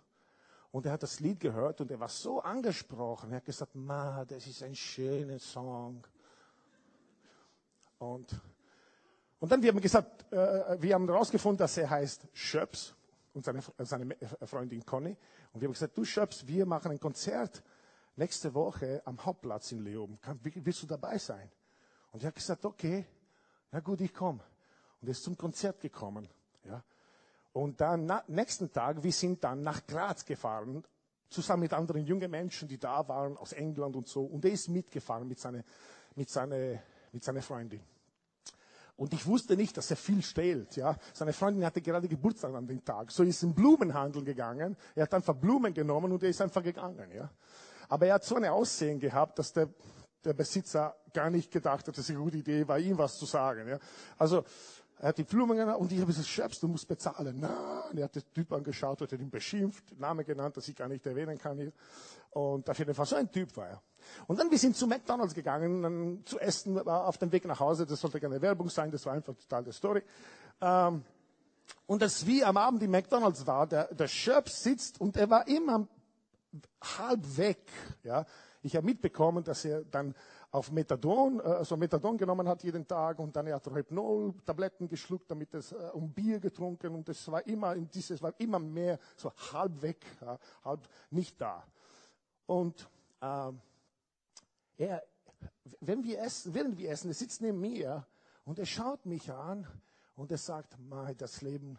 Und 0.73 0.85
er 0.85 0.91
hat 0.91 1.05
das 1.05 1.21
Lied 1.21 1.39
gehört 1.39 1.81
und 1.81 1.93
er 1.93 2.01
war 2.01 2.09
so 2.09 2.41
angesprochen. 2.41 3.31
Er 3.31 3.37
hat 3.37 3.45
gesagt, 3.45 3.77
Ma, 3.77 4.25
das 4.25 4.49
ist 4.49 4.65
ein 4.65 4.75
schöner 4.75 5.39
Song. 5.39 6.05
Und, 7.99 8.41
und 9.39 9.53
dann 9.53 9.63
wir 9.63 9.71
haben 9.71 9.81
gesagt, 9.81 10.33
äh, 10.33 10.83
wir 10.83 10.93
haben 10.93 11.07
herausgefunden, 11.07 11.59
dass 11.59 11.77
er 11.77 11.89
heißt 11.89 12.27
Schöps 12.33 12.97
und 13.33 13.45
seine, 13.45 13.63
seine 13.79 14.17
Freundin 14.45 14.85
Conny. 14.85 15.17
Und 15.53 15.61
wir 15.61 15.69
haben 15.69 15.73
gesagt, 15.73 15.97
du 15.97 16.05
Schöps, 16.05 16.45
wir 16.49 16.67
machen 16.67 16.91
ein 16.91 16.99
Konzert 16.99 17.63
nächste 18.17 18.53
Woche 18.55 19.03
am 19.05 19.25
Hauptplatz 19.25 19.73
in 19.73 19.85
Leoben. 19.85 20.19
willst 20.43 20.83
du 20.83 20.87
dabei 20.87 21.19
sein? 21.19 21.51
Und 22.13 22.23
er 22.23 22.29
hat 22.29 22.35
gesagt, 22.35 22.65
okay, 22.65 23.05
na 23.71 23.81
gut, 23.81 24.01
ich 24.01 24.13
komme. 24.13 24.41
Und 25.01 25.09
er 25.09 25.13
ist 25.13 25.23
zum 25.23 25.37
Konzert 25.37 25.81
gekommen. 25.81 26.29
Ja. 26.65 26.83
Und 27.53 27.81
dann, 27.81 28.07
na, 28.07 28.25
nächsten 28.27 28.73
Tag, 28.73 29.03
wir 29.03 29.13
sind 29.13 29.43
dann 29.45 29.63
nach 29.63 29.87
Graz 29.87 30.25
gefahren, 30.25 30.85
zusammen 31.29 31.63
mit 31.63 31.73
anderen 31.73 32.05
jungen 32.05 32.31
Menschen, 32.31 32.69
die 32.69 32.79
da 32.79 33.07
waren, 33.09 33.37
aus 33.37 33.53
England 33.53 33.97
und 33.97 34.09
so. 34.09 34.25
Und 34.25 34.45
er 34.45 34.53
ist 34.53 34.69
mitgefahren 34.69 35.27
mit 35.29 35.39
seiner, 35.39 35.63
mit 36.15 36.29
seiner, 36.29 36.79
mit 37.13 37.25
seiner 37.25 37.43
Freundin. 37.43 37.81
Und 38.97 39.13
ich 39.13 39.27
wusste 39.27 39.57
nicht, 39.57 39.77
dass 39.77 39.91
er 39.91 39.97
viel 39.97 40.23
stählt, 40.23 40.77
ja. 40.77 40.97
Seine 41.13 41.35
Freundin 41.35 41.67
hatte 41.67 41.83
gerade 41.83 42.09
Geburtstag 42.09 42.55
an 42.55 42.67
dem 42.67 42.83
Tag. 42.83 43.11
So 43.11 43.23
ist 43.25 43.43
in 43.43 43.55
Blumenhandel 43.55 44.25
gegangen. 44.25 44.75
Er 44.95 45.03
hat 45.03 45.13
einfach 45.13 45.35
Blumen 45.35 45.75
genommen 45.75 46.13
und 46.13 46.23
er 46.23 46.31
ist 46.31 46.41
einfach 46.41 46.63
gegangen, 46.63 47.11
ja. 47.13 47.31
Aber 47.89 48.07
er 48.07 48.15
hat 48.15 48.25
so 48.25 48.37
eine 48.37 48.53
Aussehen 48.53 48.99
gehabt, 48.99 49.39
dass 49.39 49.53
der, 49.53 49.69
der 50.25 50.35
Besitzer 50.35 50.97
gar 51.13 51.31
nicht 51.31 51.51
gedacht 51.51 51.87
hat, 51.87 51.97
dass 51.97 52.05
es 52.05 52.11
eine 52.11 52.19
gute 52.19 52.39
Idee 52.39 52.67
war, 52.67 52.79
ihm 52.79 52.99
was 52.99 53.17
zu 53.19 53.27
sagen, 53.27 53.69
ja. 53.69 53.79
Also, 54.19 54.45
er 54.99 55.09
hat 55.09 55.19
die 55.19 55.25
Blumen 55.25 55.59
genannt 55.59 55.79
und 55.79 55.93
ich 55.93 55.99
habe 55.99 56.07
gesagt, 56.07 56.27
Schöps, 56.27 56.59
du 56.59 56.69
musst 56.69 56.89
bezahlen. 56.89 57.39
Nein, 57.39 57.99
er 57.99 58.05
hat 58.05 58.15
den 58.15 58.23
Typ 58.33 58.51
angeschaut, 58.53 59.03
hat 59.03 59.13
ihn 59.13 59.31
beschimpft, 59.31 59.99
Name 59.99 60.25
genannt, 60.25 60.57
das 60.57 60.69
ich 60.69 60.77
gar 60.77 60.89
nicht 60.89 61.05
erwähnen 61.05 61.37
kann 61.37 61.59
hier. 61.59 61.73
Und 62.31 62.69
auf 62.69 62.79
jeden 62.79 62.95
Fall 62.95 63.05
so 63.05 63.17
ein 63.17 63.31
Typ 63.31 63.55
war 63.57 63.69
er. 63.69 63.83
Und 64.27 64.41
dann 64.41 64.51
wir 64.51 64.59
sind 64.59 64.75
zu 64.75 64.87
McDonalds 64.87 65.35
gegangen, 65.35 65.83
dann 65.83 66.23
zu 66.25 66.39
essen, 66.39 66.79
auf 66.79 67.19
dem 67.19 67.31
Weg 67.31 67.45
nach 67.45 67.61
Hause, 67.61 67.85
das 67.85 68.01
sollte 68.01 68.21
keine 68.21 68.41
Werbung 68.41 68.71
sein, 68.71 68.91
das 68.91 69.05
war 69.05 69.13
einfach 69.13 69.35
total 69.35 69.65
der 69.65 69.73
Story. 69.75 70.03
Ähm, 70.63 71.05
und 71.87 72.03
als 72.03 72.27
wir 72.27 72.49
am 72.49 72.57
Abend 72.57 72.83
in 72.83 72.91
McDonalds 72.91 73.47
war, 73.47 73.67
der, 73.67 73.93
der 73.95 74.09
Schöps 74.09 74.63
sitzt 74.63 75.01
und 75.01 75.17
er 75.17 75.29
war 75.29 75.47
immer 75.47 75.87
halb 76.99 77.37
weg. 77.37 77.71
Ja. 78.03 78.25
Ich 78.63 78.75
habe 78.75 78.87
mitbekommen, 78.87 79.45
dass 79.45 79.65
er 79.65 79.85
dann 79.85 80.15
auf 80.51 80.73
Methadon, 80.73 81.41
äh, 81.41 81.43
also 81.43 81.77
Methadon 81.77 82.17
genommen 82.17 82.49
hat 82.49 82.63
jeden 82.65 82.87
Tag 82.87 83.19
und 83.19 83.35
dann 83.37 83.47
er 83.47 83.57
hat 83.57 83.67
Hypnol-Tabletten 83.67 84.89
geschluckt, 84.89 85.31
damit 85.31 85.55
es 85.55 85.73
äh, 85.73 85.77
um 85.93 86.13
Bier 86.13 86.41
getrunken 86.41 86.95
und 86.95 87.09
es 87.09 87.31
war 87.31 87.47
immer, 87.47 87.77
dieses 87.77 88.23
war 88.23 88.35
immer 88.41 88.59
mehr 88.59 88.99
so 89.17 89.33
halb 89.53 89.83
weg, 89.83 90.05
ja, 90.21 90.39
halb 90.65 90.89
nicht 91.11 91.41
da. 91.41 91.63
Und 92.47 92.89
äh, 93.21 93.53
er, 94.79 95.03
wenn 95.81 96.03
wir 96.05 96.21
essen, 96.21 96.55
während 96.55 96.79
wir 96.79 96.91
essen, 96.91 97.09
er 97.09 97.15
sitzt 97.15 97.41
neben 97.43 97.61
mir 97.61 98.07
und 98.45 98.59
er 98.59 98.67
schaut 98.67 99.05
mich 99.07 99.31
an 99.31 99.67
und 100.15 100.31
er 100.31 100.39
sagt, 100.39 100.79
Mai, 100.79 101.15
das 101.15 101.43
Leben, 101.43 101.79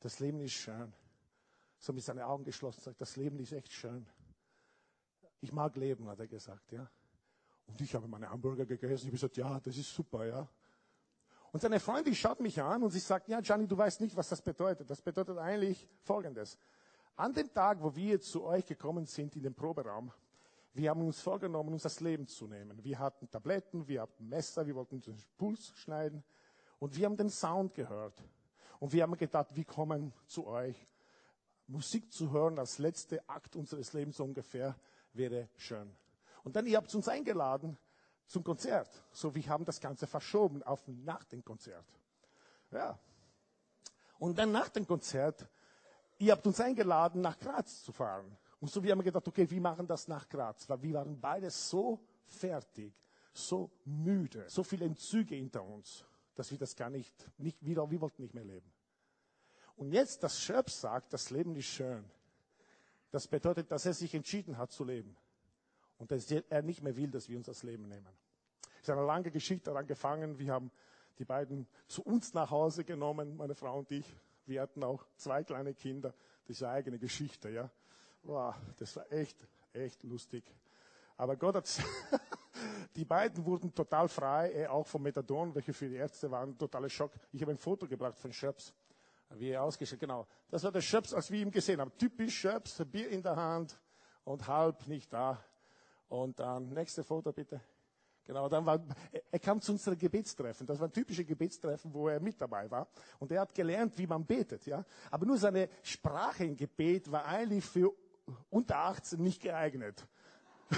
das 0.00 0.20
Leben 0.20 0.40
ist 0.40 0.52
schön. 0.52 0.92
So 1.78 1.92
mit 1.92 2.04
seinen 2.04 2.20
Augen 2.20 2.44
geschlossen 2.44 2.80
sagt, 2.80 3.00
das 3.00 3.16
Leben 3.16 3.38
ist 3.38 3.52
echt 3.52 3.72
schön. 3.72 4.06
Ich 5.40 5.52
mag 5.52 5.76
leben, 5.76 6.08
hat 6.08 6.18
er 6.18 6.26
gesagt, 6.26 6.72
ja. 6.72 6.90
Und 7.66 7.80
ich 7.80 7.94
habe 7.94 8.08
meine 8.08 8.30
Hamburger 8.30 8.64
gegessen. 8.64 8.94
Ich 8.94 9.06
habe 9.06 9.12
gesagt, 9.12 9.36
ja, 9.36 9.60
das 9.60 9.76
ist 9.76 9.92
super, 9.94 10.24
ja. 10.24 10.48
Und 11.52 11.60
seine 11.60 11.80
Freundin 11.80 12.14
schaut 12.14 12.40
mich 12.40 12.60
an 12.60 12.82
und 12.82 12.90
sie 12.90 12.98
sagt, 12.98 13.28
ja, 13.28 13.40
Gianni, 13.40 13.66
du 13.66 13.76
weißt 13.76 14.00
nicht, 14.00 14.16
was 14.16 14.28
das 14.28 14.42
bedeutet. 14.42 14.90
Das 14.90 15.00
bedeutet 15.00 15.38
eigentlich 15.38 15.88
Folgendes. 16.02 16.58
An 17.16 17.32
dem 17.32 17.52
Tag, 17.52 17.82
wo 17.82 17.94
wir 17.94 18.20
zu 18.20 18.44
euch 18.44 18.66
gekommen 18.66 19.06
sind 19.06 19.34
in 19.36 19.42
den 19.42 19.54
Proberaum, 19.54 20.12
wir 20.74 20.90
haben 20.90 21.00
uns 21.00 21.20
vorgenommen, 21.20 21.72
uns 21.72 21.84
das 21.84 22.00
Leben 22.00 22.26
zu 22.26 22.46
nehmen. 22.46 22.84
Wir 22.84 22.98
hatten 22.98 23.30
Tabletten, 23.30 23.88
wir 23.88 24.02
hatten 24.02 24.28
Messer, 24.28 24.66
wir 24.66 24.74
wollten 24.74 25.00
den 25.00 25.16
Puls 25.38 25.72
schneiden 25.76 26.22
und 26.78 26.94
wir 26.94 27.06
haben 27.06 27.16
den 27.16 27.30
Sound 27.30 27.72
gehört. 27.72 28.22
Und 28.78 28.92
wir 28.92 29.02
haben 29.02 29.16
gedacht, 29.16 29.48
wir 29.56 29.64
kommen 29.64 30.12
zu 30.26 30.46
euch. 30.46 30.86
Musik 31.68 32.12
zu 32.12 32.30
hören 32.30 32.58
als 32.58 32.78
letzter 32.78 33.18
Akt 33.26 33.56
unseres 33.56 33.92
Lebens 33.92 34.20
ungefähr 34.20 34.76
wäre 35.12 35.48
schön. 35.56 35.90
Und 36.44 36.54
dann, 36.54 36.66
ihr 36.66 36.76
habt 36.76 36.94
uns 36.94 37.08
eingeladen 37.08 37.76
zum 38.26 38.44
Konzert. 38.44 38.88
So, 39.12 39.34
wir 39.34 39.46
haben 39.48 39.64
das 39.64 39.80
Ganze 39.80 40.06
verschoben 40.06 40.62
auf 40.62 40.86
nach 40.86 41.24
dem 41.24 41.44
Konzert. 41.44 41.86
Ja. 42.70 42.98
Und 44.18 44.38
dann 44.38 44.52
nach 44.52 44.68
dem 44.68 44.86
Konzert, 44.86 45.46
ihr 46.18 46.32
habt 46.32 46.46
uns 46.46 46.60
eingeladen, 46.60 47.20
nach 47.20 47.38
Graz 47.38 47.82
zu 47.82 47.92
fahren. 47.92 48.36
Und 48.60 48.70
so, 48.70 48.82
wir 48.82 48.92
haben 48.92 49.02
gedacht, 49.02 49.26
okay, 49.26 49.48
wir 49.50 49.60
machen 49.60 49.86
das 49.86 50.08
nach 50.08 50.28
Graz, 50.28 50.68
weil 50.68 50.82
wir 50.82 50.94
waren 50.94 51.20
beide 51.20 51.50
so 51.50 52.00
fertig, 52.24 52.94
so 53.32 53.70
müde, 53.84 54.48
so 54.48 54.62
viele 54.62 54.86
Entzüge 54.86 55.34
hinter 55.34 55.62
uns, 55.62 56.04
dass 56.34 56.50
wir 56.50 56.58
das 56.58 56.74
gar 56.74 56.90
nicht, 56.90 57.14
nicht 57.38 57.64
wieder, 57.64 57.90
wir 57.90 58.00
wollten 58.00 58.22
nicht 58.22 58.34
mehr 58.34 58.44
leben. 58.44 58.72
Und 59.76 59.92
jetzt, 59.92 60.22
das 60.22 60.40
Schöpf 60.40 60.70
sagt, 60.70 61.12
das 61.12 61.30
Leben 61.30 61.54
ist 61.56 61.66
schön. 61.66 62.04
Das 63.10 63.28
bedeutet, 63.28 63.70
dass 63.70 63.86
er 63.86 63.94
sich 63.94 64.14
entschieden 64.14 64.58
hat 64.58 64.72
zu 64.72 64.84
leben. 64.84 65.16
Und 65.98 66.10
dass 66.10 66.30
er 66.30 66.62
nicht 66.62 66.82
mehr 66.82 66.96
will, 66.96 67.10
dass 67.10 67.28
wir 67.28 67.36
uns 67.36 67.46
das 67.46 67.62
Leben 67.62 67.88
nehmen. 67.88 68.08
Es 68.76 68.88
ist 68.88 68.90
eine 68.90 69.04
lange 69.04 69.30
Geschichte 69.30 69.70
daran 69.70 69.86
gefangen. 69.86 70.38
Wir 70.38 70.52
haben 70.52 70.70
die 71.18 71.24
beiden 71.24 71.66
zu 71.88 72.02
uns 72.02 72.34
nach 72.34 72.50
Hause 72.50 72.84
genommen, 72.84 73.36
meine 73.36 73.54
Frau 73.54 73.78
und 73.78 73.90
ich. 73.90 74.06
Wir 74.46 74.62
hatten 74.62 74.84
auch 74.84 75.04
zwei 75.16 75.44
kleine 75.44 75.74
Kinder. 75.74 76.14
Das 76.46 76.56
ist 76.56 76.62
eine 76.62 76.72
eigene 76.72 76.98
Geschichte, 76.98 77.50
ja. 77.50 77.70
Wow, 78.22 78.54
das 78.78 78.94
war 78.96 79.10
echt, 79.12 79.46
echt 79.72 80.02
lustig. 80.04 80.44
Aber 81.16 81.36
Gott 81.36 81.56
hat, 81.56 81.82
die 82.96 83.04
beiden 83.04 83.44
wurden 83.44 83.74
total 83.74 84.08
frei, 84.08 84.68
auch 84.68 84.86
vom 84.86 85.02
Methadon, 85.02 85.54
welche 85.54 85.72
für 85.72 85.88
die 85.88 85.96
Ärzte 85.96 86.30
waren, 86.30 86.56
totaler 86.56 86.88
Schock. 86.88 87.12
Ich 87.32 87.40
habe 87.40 87.52
ein 87.52 87.58
Foto 87.58 87.86
gebracht 87.86 88.18
von 88.18 88.32
Schöps, 88.32 88.74
wie 89.30 89.50
er 89.50 89.62
ausgeschaut, 89.62 89.98
genau. 89.98 90.26
Das 90.48 90.62
war 90.64 90.72
der 90.72 90.80
Schöps, 90.80 91.12
als 91.12 91.30
wir 91.30 91.40
ihn 91.40 91.50
gesehen 91.50 91.80
haben. 91.80 91.92
Typisch 91.98 92.38
Schöps, 92.38 92.82
Bier 92.86 93.10
in 93.10 93.22
der 93.22 93.36
Hand 93.36 93.78
und 94.24 94.46
halb 94.46 94.86
nicht 94.86 95.12
da. 95.12 95.42
Und 96.08 96.38
dann, 96.38 96.68
nächste 96.68 97.02
Foto 97.02 97.32
bitte. 97.32 97.60
Genau, 98.24 98.48
dann 98.48 98.66
war, 98.66 98.84
er 99.30 99.38
kam 99.38 99.60
zu 99.60 99.72
unserem 99.72 99.96
Gebetstreffen. 99.96 100.66
Das 100.66 100.80
war 100.80 100.88
ein 100.88 100.92
typisches 100.92 101.26
Gebetstreffen, 101.26 101.94
wo 101.94 102.08
er 102.08 102.18
mit 102.18 102.40
dabei 102.40 102.68
war. 102.68 102.88
Und 103.20 103.30
er 103.30 103.40
hat 103.40 103.54
gelernt, 103.54 103.96
wie 103.98 104.06
man 104.06 104.24
betet, 104.26 104.66
ja. 104.66 104.84
Aber 105.12 105.26
nur 105.26 105.38
seine 105.38 105.68
Sprache 105.82 106.44
im 106.44 106.56
Gebet 106.56 107.10
war 107.10 107.24
eigentlich 107.24 107.64
für 107.64 107.92
unter 108.50 108.78
18 108.78 109.22
nicht 109.22 109.40
geeignet. 109.40 110.04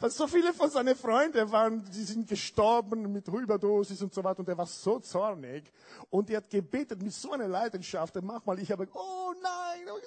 Weil 0.00 0.10
so 0.10 0.26
viele 0.26 0.52
von 0.52 0.70
seinen 0.70 0.94
Freunden 0.94 1.50
waren, 1.50 1.84
die 1.90 2.04
sind 2.04 2.28
gestorben 2.28 3.12
mit 3.12 3.26
Überdosis 3.28 4.02
und 4.02 4.12
so 4.12 4.22
weiter. 4.22 4.40
Und 4.40 4.48
er 4.48 4.58
war 4.58 4.66
so 4.66 4.98
zornig. 5.00 5.72
Und 6.10 6.30
er 6.30 6.38
hat 6.38 6.50
gebetet 6.50 7.02
mit 7.02 7.12
so 7.12 7.32
einer 7.32 7.48
Leidenschaft. 7.48 8.16
Und 8.16 8.26
manchmal, 8.26 8.58
ich 8.58 8.70
habe, 8.70 8.88
oh 8.92 9.34
nein, 9.42 9.88
oh, 9.90 10.06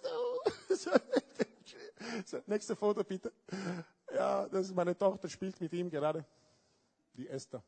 nächste 2.48 2.76
Foto 2.76 3.04
bitte. 3.04 3.32
Ja, 4.14 4.48
das 4.48 4.68
ist 4.68 4.76
meine 4.76 4.98
Tochter, 4.98 5.30
spielt 5.30 5.60
mit 5.60 5.74
ihm 5.74 5.90
gerade. 5.90 6.26
Die 7.14 7.28
Esther. 7.28 7.62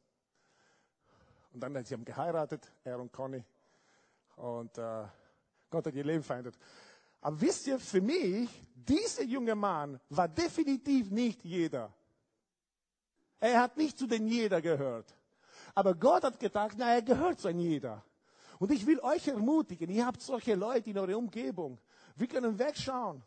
Und 1.53 1.59
dann, 1.61 1.83
sie 1.85 1.93
haben 1.93 2.05
geheiratet, 2.05 2.71
er 2.83 2.99
und 2.99 3.11
Conny. 3.11 3.43
Und 4.37 4.77
äh, 4.77 5.05
Gott 5.69 5.85
hat 5.85 5.93
ihr 5.93 6.03
Leben 6.03 6.23
verändert. 6.23 6.57
Aber 7.21 7.39
wisst 7.39 7.67
ihr, 7.67 7.79
für 7.79 8.01
mich, 8.01 8.49
dieser 8.75 9.23
junge 9.23 9.55
Mann 9.55 9.99
war 10.09 10.27
definitiv 10.27 11.09
nicht 11.09 11.43
jeder. 11.43 11.93
Er 13.43 13.59
hat 13.59 13.75
nicht 13.75 13.97
zu 13.97 14.07
den 14.07 14.25
Jeder 14.25 14.61
gehört. 14.61 15.13
Aber 15.75 15.93
Gott 15.95 16.23
hat 16.23 16.39
gedacht, 16.39 16.75
na, 16.77 16.93
er 16.93 17.01
gehört 17.01 17.41
zu 17.41 17.49
einem 17.49 17.59
Jeder. 17.59 18.01
Und 18.57 18.71
ich 18.71 18.85
will 18.87 19.01
euch 19.01 19.27
ermutigen, 19.27 19.89
ihr 19.89 20.05
habt 20.05 20.21
solche 20.21 20.55
Leute 20.55 20.91
in 20.91 20.97
eurer 20.97 21.17
Umgebung. 21.17 21.77
Wir 22.15 22.27
können 22.27 22.57
wegschauen. 22.57 23.21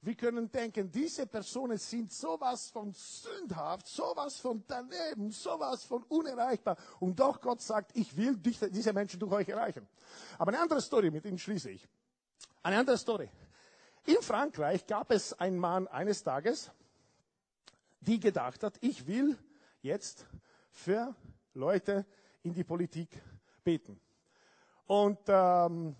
Wir 0.00 0.16
können 0.16 0.50
denken, 0.50 0.90
diese 0.90 1.24
Personen 1.24 1.78
sind 1.78 2.12
sowas 2.12 2.68
von 2.70 2.92
sündhaft, 2.92 3.86
sowas 3.86 4.40
von 4.40 4.64
daneben, 4.66 5.30
sowas 5.30 5.84
von 5.84 6.02
unerreichbar. 6.04 6.76
Und 6.98 7.20
doch 7.20 7.40
Gott 7.40 7.60
sagt, 7.60 7.96
ich 7.96 8.16
will 8.16 8.38
diese 8.38 8.92
Menschen 8.92 9.20
durch 9.20 9.30
euch 9.30 9.48
erreichen. 9.50 9.86
Aber 10.36 10.50
eine 10.50 10.62
andere 10.62 10.80
Story, 10.80 11.12
mit 11.12 11.24
ihnen 11.26 11.38
schließe 11.38 11.70
ich. 11.70 11.86
Eine 12.64 12.78
andere 12.78 12.98
Story. 12.98 13.30
In 14.06 14.20
Frankreich 14.20 14.84
gab 14.88 15.12
es 15.12 15.32
einen 15.34 15.58
Mann 15.58 15.86
eines 15.86 16.24
Tages, 16.24 16.72
die 18.00 18.18
gedacht 18.18 18.64
hat, 18.64 18.76
ich 18.80 19.06
will 19.06 19.38
jetzt 19.82 20.26
für 20.70 21.14
Leute 21.54 22.06
in 22.42 22.52
die 22.54 22.64
Politik 22.64 23.20
beten. 23.62 24.00
Und 24.86 25.18
ähm, 25.28 25.94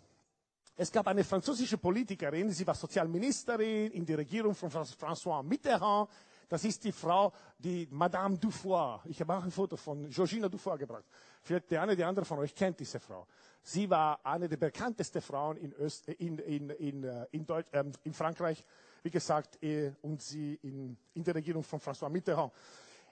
es 0.76 0.90
gab 0.90 1.06
eine 1.06 1.22
französische 1.24 1.78
Politikerin, 1.78 2.50
sie 2.50 2.66
war 2.66 2.74
Sozialministerin 2.74 3.92
in 3.92 4.06
der 4.06 4.18
Regierung 4.18 4.54
von 4.54 4.70
François 4.70 5.42
Mitterrand. 5.42 6.08
Das 6.48 6.64
ist 6.64 6.82
die 6.82 6.90
Frau, 6.90 7.32
die 7.58 7.86
Madame 7.90 8.36
Dufour. 8.36 9.00
Ich 9.04 9.20
habe 9.20 9.36
auch 9.36 9.44
ein 9.44 9.52
Foto 9.52 9.76
von 9.76 10.08
Georgina 10.08 10.48
Dufour 10.48 10.78
gebracht. 10.78 11.04
Vielleicht 11.42 11.70
der 11.70 11.82
eine 11.82 11.92
oder 11.92 12.08
andere 12.08 12.24
von 12.24 12.38
euch 12.38 12.54
kennt 12.54 12.80
diese 12.80 12.98
Frau. 12.98 13.26
Sie 13.62 13.88
war 13.88 14.18
eine 14.24 14.48
der 14.48 14.56
bekanntesten 14.56 15.20
Frauen 15.20 15.58
in, 15.58 15.72
Öst, 15.74 16.08
in, 16.08 16.38
in, 16.38 16.70
in, 16.70 17.04
äh, 17.04 17.26
Deutsch, 17.44 17.68
ähm, 17.72 17.92
Frankreich, 18.12 18.64
wie 19.02 19.10
gesagt, 19.10 19.62
äh, 19.62 19.92
und 20.02 20.22
sie 20.22 20.58
in 20.62 20.96
der 21.14 21.34
Regierung 21.36 21.62
von 21.62 21.78
François 21.78 22.08
Mitterrand. 22.08 22.52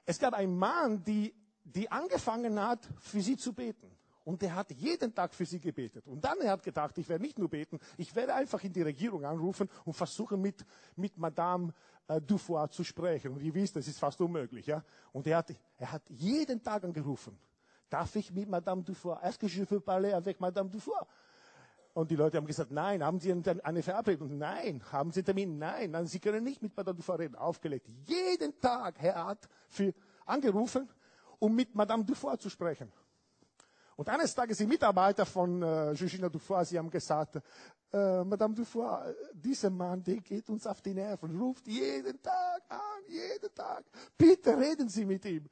Es 0.08 0.18
gab 0.18 0.32
einen 0.32 0.56
Mann, 0.56 1.04
die, 1.04 1.34
die 1.62 1.90
angefangen 1.90 2.58
hat, 2.58 2.88
für 2.98 3.20
sie 3.20 3.36
zu 3.36 3.52
beten. 3.52 3.94
Und 4.24 4.42
er 4.42 4.54
hat 4.54 4.70
jeden 4.70 5.14
Tag 5.14 5.34
für 5.34 5.44
sie 5.44 5.60
gebetet. 5.60 6.06
Und 6.06 6.24
dann 6.24 6.40
er 6.40 6.52
hat 6.52 6.62
gedacht, 6.62 6.96
ich 6.96 7.06
werde 7.10 7.22
nicht 7.22 7.38
nur 7.38 7.50
beten, 7.50 7.78
ich 7.98 8.14
werde 8.16 8.34
einfach 8.34 8.64
in 8.64 8.72
die 8.72 8.80
Regierung 8.80 9.22
anrufen 9.26 9.68
und 9.84 9.92
versuchen 9.92 10.40
mit, 10.40 10.64
mit 10.96 11.18
Madame 11.18 11.74
äh, 12.06 12.22
Dufour 12.22 12.70
zu 12.70 12.84
sprechen. 12.84 13.34
Und 13.34 13.42
ihr 13.42 13.52
wisst, 13.52 13.76
das 13.76 13.86
ist 13.86 13.98
fast 13.98 14.18
unmöglich. 14.22 14.64
Ja? 14.64 14.82
Und 15.12 15.26
er 15.26 15.36
hat, 15.36 15.54
er 15.76 15.92
hat 15.92 16.08
jeden 16.08 16.62
Tag 16.62 16.84
angerufen. 16.84 17.38
Darf 17.90 18.16
ich 18.16 18.32
mit 18.32 18.48
Madame 18.48 18.82
Dufour? 18.82 19.22
Est-ce 19.22 19.38
que 19.38 19.46
je 19.46 19.62
veux 19.68 19.80
parler 19.80 20.14
avec 20.14 20.40
Madame 20.40 20.70
Dufour? 20.70 21.06
Und 21.98 22.12
die 22.12 22.14
Leute 22.14 22.36
haben 22.36 22.46
gesagt, 22.46 22.70
nein, 22.70 23.02
haben 23.02 23.18
Sie 23.18 23.32
eine 23.32 23.82
Verabredung? 23.82 24.38
Nein. 24.38 24.80
Haben 24.92 25.10
Sie 25.10 25.18
einen 25.18 25.24
Termin? 25.24 25.58
Nein. 25.58 25.90
Nein, 25.90 26.06
Sie 26.06 26.20
können 26.20 26.44
nicht 26.44 26.62
mit 26.62 26.76
Madame 26.76 26.96
Dufour 26.96 27.18
reden. 27.18 27.34
Aufgelegt. 27.34 27.88
Jeden 28.06 28.56
Tag, 28.60 29.02
er 29.02 29.26
hat 29.26 29.48
für 29.68 29.92
angerufen, 30.24 30.88
um 31.40 31.52
mit 31.56 31.74
Madame 31.74 32.04
Dufour 32.04 32.38
zu 32.38 32.50
sprechen. 32.50 32.92
Und 33.96 34.08
eines 34.08 34.32
Tages 34.32 34.58
die 34.58 34.66
Mitarbeiter 34.66 35.26
von 35.26 35.60
äh, 35.60 35.92
Georgina 35.96 36.28
Dufour, 36.28 36.64
sie 36.64 36.78
haben 36.78 36.88
gesagt, 36.88 37.34
äh, 37.92 38.22
Madame 38.22 38.54
Dufour, 38.54 39.12
dieser 39.32 39.70
Mann, 39.70 40.00
der 40.00 40.18
geht 40.18 40.48
uns 40.50 40.68
auf 40.68 40.80
die 40.80 40.94
Nerven, 40.94 41.36
ruft 41.36 41.66
jeden 41.66 42.22
Tag 42.22 42.62
an, 42.68 42.78
jeden 43.08 43.52
Tag. 43.52 43.82
Bitte 44.16 44.56
reden 44.56 44.88
Sie 44.88 45.04
mit 45.04 45.24
ihm. 45.24 45.46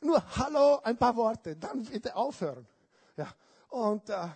Nur 0.00 0.22
Hallo, 0.38 0.80
ein 0.84 0.96
paar 0.96 1.14
Worte, 1.14 1.54
dann 1.54 1.84
bitte 1.84 2.16
aufhören. 2.16 2.66
Ja. 3.14 3.28
Und, 3.68 4.08
äh, 4.08 4.28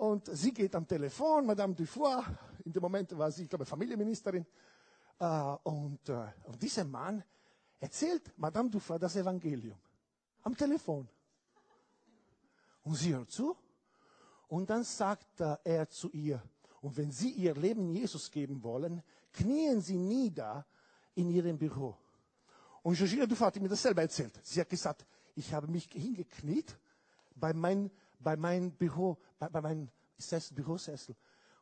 und 0.00 0.26
sie 0.32 0.52
geht 0.52 0.74
am 0.74 0.86
Telefon, 0.86 1.46
Madame 1.46 1.74
Dufour, 1.74 2.24
in 2.64 2.72
dem 2.72 2.82
Moment 2.82 3.16
war 3.18 3.30
sie, 3.30 3.42
ich 3.42 3.48
glaube, 3.48 3.66
Familienministerin. 3.66 4.46
Äh, 5.18 5.56
und, 5.64 6.08
äh, 6.08 6.26
und 6.44 6.62
dieser 6.62 6.84
Mann 6.84 7.22
erzählt 7.78 8.32
Madame 8.38 8.70
Dufour 8.70 8.98
das 8.98 9.16
Evangelium 9.16 9.78
am 10.42 10.56
Telefon. 10.56 11.06
Und 12.82 12.94
sie 12.94 13.14
hört 13.14 13.30
zu. 13.30 13.54
Und 14.48 14.70
dann 14.70 14.84
sagt 14.84 15.40
er 15.64 15.88
zu 15.88 16.10
ihr, 16.10 16.42
Und 16.80 16.96
wenn 16.96 17.10
Sie 17.10 17.30
Ihr 17.32 17.54
Leben 17.54 17.90
Jesus 17.90 18.30
geben 18.30 18.62
wollen, 18.62 19.02
knien 19.32 19.80
Sie 19.80 19.98
nieder 19.98 20.66
in 21.14 21.30
Ihrem 21.30 21.58
Büro. 21.58 21.96
Und 22.82 22.96
Georgina 22.96 23.26
Dufa 23.26 23.46
hat 23.46 23.56
mir 23.60 23.68
das 23.68 23.82
selber 23.82 24.00
erzählt. 24.02 24.40
Sie 24.42 24.60
hat 24.60 24.68
gesagt, 24.68 25.04
ich 25.34 25.52
habe 25.52 25.66
mich 25.66 25.88
hingekniet 25.92 26.78
bei 27.34 27.52
meinem 27.52 27.90
bei 28.20 28.36
mein 28.36 28.72
Büro, 28.72 29.18
bei, 29.38 29.48
bei 29.48 29.60
meinem 29.60 29.90
Sessel, 30.16 30.54
Bürosessel. 30.54 31.16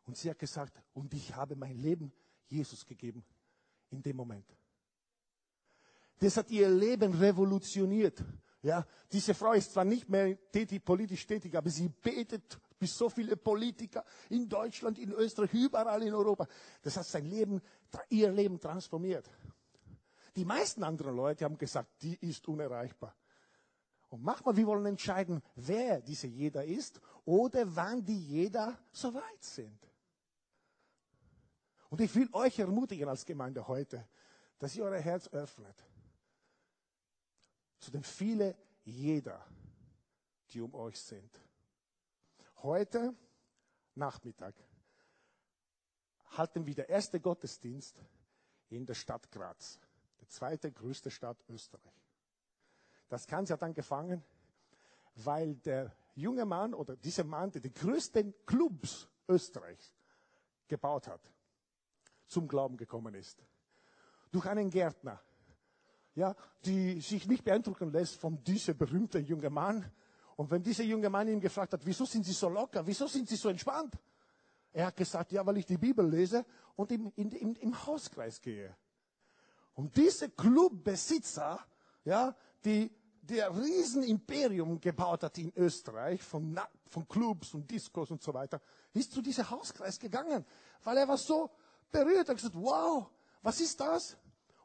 Und 0.05 0.17
sie 0.17 0.31
hat 0.31 0.39
gesagt, 0.39 0.83
und 0.93 1.13
ich 1.15 1.35
habe 1.35 1.57
mein 1.57 1.77
Leben 1.77 2.13
Jesus 2.47 2.85
gegeben 2.85 3.25
in 3.91 4.03
dem 4.03 4.17
Moment. 4.17 4.47
Das 6.19 6.37
hat 6.37 6.51
ihr 6.51 6.69
Leben 6.69 7.15
revolutioniert. 7.15 8.25
Ja, 8.63 8.85
diese 9.13 9.35
Frau 9.35 9.53
ist 9.53 9.73
zwar 9.73 9.85
nicht 9.85 10.09
mehr 10.09 10.37
tätig, 10.51 10.85
politisch 10.85 11.25
tätig, 11.27 11.55
aber 11.55 11.71
sie 11.71 11.89
betet 11.89 12.59
bis 12.79 12.97
so 12.97 13.09
viele 13.09 13.37
Politiker 13.37 14.05
in 14.31 14.49
Deutschland, 14.49 14.99
in 14.99 15.13
Österreich, 15.13 15.55
überall 15.55 16.03
in 16.03 16.13
Europa. 16.13 16.49
Das 16.83 16.97
hat 16.97 17.07
sein 17.07 17.25
Leben, 17.25 17.61
ihr 18.09 18.31
Leben 18.31 18.59
transformiert. 18.59 19.31
Die 20.35 20.45
meisten 20.45 20.83
anderen 20.83 21.17
Leute 21.17 21.45
haben 21.45 21.59
gesagt, 21.59 22.03
die 22.03 22.17
ist 22.17 22.47
unerreichbar. 22.49 23.15
Und 24.09 24.23
manchmal, 24.23 24.57
wir 24.57 24.67
wollen 24.67 24.87
entscheiden, 24.87 25.43
wer 25.55 26.01
diese 26.01 26.27
jeder 26.27 26.65
ist 26.65 27.01
oder 27.25 27.65
wann 27.77 28.05
die 28.05 28.19
jeder 28.19 28.79
so 28.91 29.13
weit 29.13 29.43
sind. 29.43 29.87
Und 31.91 32.01
ich 32.01 32.15
will 32.15 32.29
euch 32.33 32.59
ermutigen 32.59 33.09
als 33.09 33.25
Gemeinde 33.25 33.67
heute, 33.67 34.07
dass 34.59 34.75
ihr 34.77 34.85
euer 34.85 35.01
Herz 35.01 35.29
öffnet 35.29 35.85
zu 37.79 37.91
den 37.91 38.03
vielen 38.03 38.55
jeder, 38.85 39.45
die 40.51 40.61
um 40.61 40.75
euch 40.75 41.01
sind. 41.01 41.41
Heute 42.63 43.15
Nachmittag 43.95 44.55
halten 46.31 46.67
wir 46.67 46.75
der 46.75 46.89
erste 46.89 47.21
Gottesdienst 47.21 47.97
in 48.69 48.85
der 48.85 48.95
Stadt 48.95 49.31
Graz, 49.31 49.79
der 50.21 50.29
zweite 50.29 50.73
größte 50.73 51.11
Stadt 51.11 51.43
Österreich. 51.49 52.08
Das 53.09 53.27
Ganze 53.27 53.55
hat 53.55 53.63
angefangen, 53.63 54.23
weil 55.15 55.55
der 55.57 55.93
junge 56.15 56.45
Mann 56.45 56.75
oder 56.75 56.97
dieser 56.97 57.25
Mann, 57.25 57.51
der 57.51 57.61
die 57.61 57.73
größten 57.73 58.35
Clubs 58.45 59.09
Österreichs 59.29 59.93
gebaut 60.67 61.09
hat, 61.09 61.21
zum 62.27 62.47
Glauben 62.47 62.77
gekommen 62.77 63.15
ist. 63.15 63.43
Durch 64.31 64.47
einen 64.47 64.71
Gärtner, 64.71 65.21
ja, 66.15 66.35
die 66.65 67.01
sich 67.01 67.27
nicht 67.27 67.45
beeindrucken 67.45 67.91
lässt 67.91 68.17
von 68.17 68.43
diesem 68.45 68.77
berühmten 68.77 69.25
jungen 69.25 69.53
Mann. 69.53 69.91
Und 70.37 70.51
wenn 70.51 70.63
dieser 70.63 70.85
junge 70.85 71.09
Mann 71.09 71.29
ihn 71.29 71.41
gefragt 71.41 71.73
hat, 71.73 71.87
wieso 71.87 72.05
sind 72.05 72.25
Sie 72.25 72.33
so 72.33 72.49
locker, 72.49 72.87
wieso 72.87 73.07
sind 73.07 73.29
Sie 73.29 73.37
so 73.37 73.49
entspannt? 73.49 73.95
Er 74.73 74.87
hat 74.87 74.97
gesagt, 74.97 75.33
ja, 75.33 75.45
weil 75.47 75.59
ich 75.59 75.67
die 75.67 75.79
Bibel 75.79 76.07
lese 76.09 76.45
und 76.77 76.93
im, 76.93 77.11
in, 77.17 77.31
im, 77.31 77.55
im 77.55 77.87
Hauskreis 77.87 78.41
gehe. 78.41 78.77
Und 79.75 79.97
diese 79.97 80.29
Clubbesitzer, 80.31 81.65
ja, 82.05 82.35
die 82.65 82.91
der 83.29 83.55
Riesenimperium 83.55 84.81
gebaut 84.81 85.23
hat 85.23 85.39
in 85.39 85.53
Österreich, 85.57 86.23
von, 86.23 86.59
von 86.89 87.07
Clubs 87.07 87.55
und 87.55 87.71
Discos 87.71 88.11
und 88.11 88.23
so 88.23 88.33
weiter, 88.33 88.61
ist 88.95 89.13
zu 89.13 89.21
diesem 89.21 89.49
Hauskreis 89.49 89.99
gegangen, 89.99 90.45
weil 90.85 90.97
er 90.97 91.09
war 91.09 91.19
so 91.19 91.51
berührt. 91.91 92.29
Er 92.29 92.31
hat 92.31 92.37
gesagt, 92.37 92.55
wow, 92.55 93.07
was 93.43 93.61
ist 93.61 93.81
das? 93.81 94.17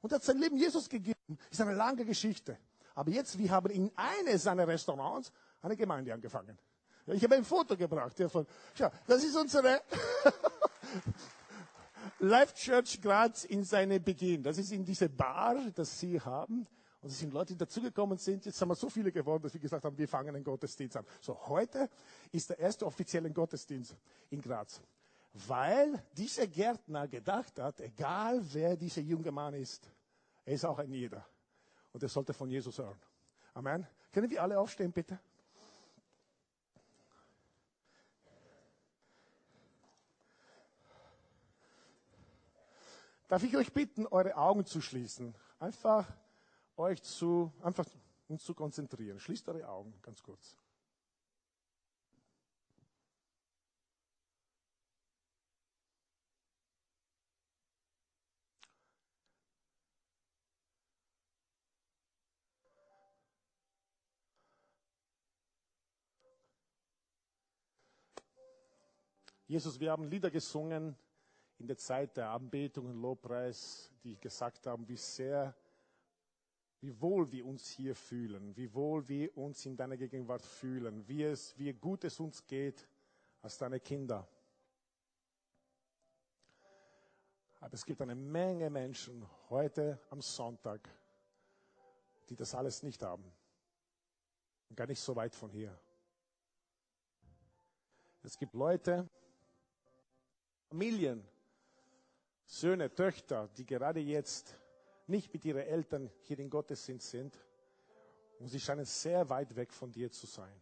Und 0.01 0.11
er 0.11 0.15
hat 0.15 0.23
sein 0.23 0.37
Leben 0.37 0.57
Jesus 0.57 0.89
gegeben. 0.89 1.37
Ist 1.49 1.61
eine 1.61 1.73
lange 1.73 2.05
Geschichte. 2.05 2.57
Aber 2.95 3.11
jetzt, 3.11 3.37
wir 3.37 3.49
haben 3.51 3.71
in 3.71 3.91
eines 3.95 4.43
seiner 4.43 4.67
Restaurants 4.67 5.31
eine 5.61 5.75
Gemeinde 5.75 6.13
angefangen. 6.13 6.57
Ich 7.07 7.23
habe 7.23 7.35
ein 7.35 7.43
Foto 7.43 7.75
gebracht 7.75 8.17
davon. 8.19 8.45
Schau, 8.77 8.89
das 9.07 9.23
ist 9.23 9.35
unsere 9.35 9.81
Life 12.19 12.53
Church 12.55 13.01
Graz 13.01 13.43
in 13.43 13.63
seine 13.63 13.99
Beginn. 13.99 14.43
Das 14.43 14.57
ist 14.57 14.71
in 14.71 14.85
diese 14.85 15.09
Bar, 15.09 15.55
das 15.75 15.99
Sie 15.99 16.19
haben. 16.19 16.65
Und 17.03 17.09
es 17.09 17.19
sind 17.19 17.33
Leute, 17.33 17.51
die 17.51 17.57
dazugekommen 17.57 18.17
sind. 18.17 18.45
Jetzt 18.45 18.61
haben 18.61 18.69
wir 18.69 18.75
so 18.75 18.89
viele 18.89 19.11
geworden, 19.11 19.43
dass 19.43 19.53
wir 19.53 19.59
gesagt 19.59 19.83
haben, 19.83 19.97
wir 19.97 20.07
fangen 20.07 20.33
einen 20.33 20.43
Gottesdienst 20.43 20.95
an. 20.95 21.05
So, 21.19 21.37
heute 21.47 21.89
ist 22.31 22.49
der 22.49 22.57
erste 22.57 22.85
offizielle 22.85 23.29
Gottesdienst 23.29 23.93
in 24.29 24.41
Graz. 24.41 24.81
Weil 25.33 26.01
dieser 26.15 26.47
Gärtner 26.47 27.09
gedacht 27.09 27.59
hat, 27.59 27.81
egal 27.81 28.41
wer 28.53 28.77
dieser 28.77 29.01
junge 29.01 29.31
Mann 29.31 29.53
ist, 29.53 29.89
er 30.45 30.53
ist 30.53 30.63
auch 30.63 30.79
ein 30.79 30.93
Jeder. 30.93 31.25
Und 31.91 32.01
er 32.01 32.07
sollte 32.07 32.33
von 32.33 32.49
Jesus 32.49 32.77
hören. 32.77 32.97
Amen. 33.53 33.85
Können 34.13 34.29
wir 34.29 34.41
alle 34.41 34.57
aufstehen, 34.57 34.93
bitte? 34.93 35.19
Darf 43.27 43.43
ich 43.43 43.57
euch 43.57 43.73
bitten, 43.73 44.07
eure 44.07 44.37
Augen 44.37 44.65
zu 44.65 44.79
schließen? 44.79 45.35
Einfach 45.59 46.07
euch 46.77 47.01
zu, 47.01 47.51
einfach 47.61 47.85
uns 48.27 48.43
zu 48.43 48.53
konzentrieren. 48.53 49.19
Schließt 49.19 49.47
eure 49.49 49.67
Augen 49.67 49.93
ganz 50.01 50.21
kurz. 50.23 50.57
Jesus, 69.53 69.79
wir 69.79 69.91
haben 69.91 70.05
Lieder 70.05 70.31
gesungen 70.31 70.97
in 71.59 71.67
der 71.67 71.77
Zeit 71.77 72.17
der 72.17 72.31
Anbetung 72.31 72.87
und 72.87 72.99
Lobpreis, 72.99 73.91
die 74.03 74.19
gesagt 74.19 74.65
haben, 74.65 74.87
wie 74.87 74.97
sehr 74.97 75.55
wie 76.83 76.99
wohl 76.99 77.31
wir 77.31 77.45
uns 77.45 77.69
hier 77.69 77.95
fühlen, 77.95 78.53
wie 78.57 78.73
wohl 78.73 79.07
wir 79.07 79.37
uns 79.37 79.65
in 79.65 79.77
deiner 79.77 79.95
Gegenwart 79.95 80.41
fühlen, 80.41 81.07
wie 81.07 81.23
es, 81.23 81.57
wie 81.57 81.71
gut 81.71 82.03
es 82.03 82.19
uns 82.19 82.45
geht 82.45 82.89
als 83.41 83.57
deine 83.57 83.79
Kinder. 83.79 84.27
Aber 87.61 87.73
es 87.73 87.85
gibt 87.85 88.01
eine 88.01 88.15
Menge 88.15 88.69
Menschen 88.69 89.25
heute 89.49 89.97
am 90.09 90.21
Sonntag, 90.21 90.89
die 92.27 92.35
das 92.35 92.53
alles 92.53 92.83
nicht 92.83 93.01
haben. 93.01 93.31
Gar 94.75 94.87
nicht 94.87 94.99
so 94.99 95.15
weit 95.15 95.33
von 95.33 95.51
hier. 95.51 95.79
Es 98.23 98.37
gibt 98.37 98.53
Leute, 98.55 99.09
Familien, 100.67 101.25
Söhne, 102.45 102.93
Töchter, 102.93 103.47
die 103.55 103.65
gerade 103.65 104.01
jetzt 104.01 104.59
nicht 105.07 105.33
mit 105.33 105.45
ihren 105.45 105.61
Eltern 105.61 106.09
hier 106.21 106.39
in 106.39 106.49
Gottesdienst 106.49 107.09
sind 107.09 107.39
und 108.39 108.47
sie 108.47 108.59
scheinen 108.59 108.85
sehr 108.85 109.29
weit 109.29 109.55
weg 109.55 109.71
von 109.73 109.91
dir 109.91 110.11
zu 110.11 110.25
sein. 110.25 110.61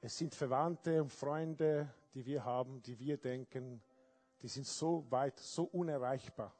Es 0.00 0.16
sind 0.16 0.34
Verwandte 0.34 1.02
und 1.02 1.12
Freunde, 1.12 1.92
die 2.14 2.24
wir 2.24 2.44
haben, 2.44 2.80
die 2.82 2.98
wir 2.98 3.16
denken, 3.16 3.82
die 4.40 4.48
sind 4.48 4.66
so 4.66 5.04
weit, 5.10 5.38
so 5.38 5.64
unerreichbar. 5.64 6.54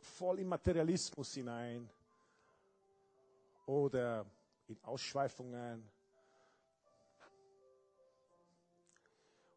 Voll 0.00 0.40
im 0.40 0.48
Materialismus 0.48 1.34
hinein 1.34 1.90
oder 3.66 4.24
in 4.66 4.82
Ausschweifungen 4.82 5.90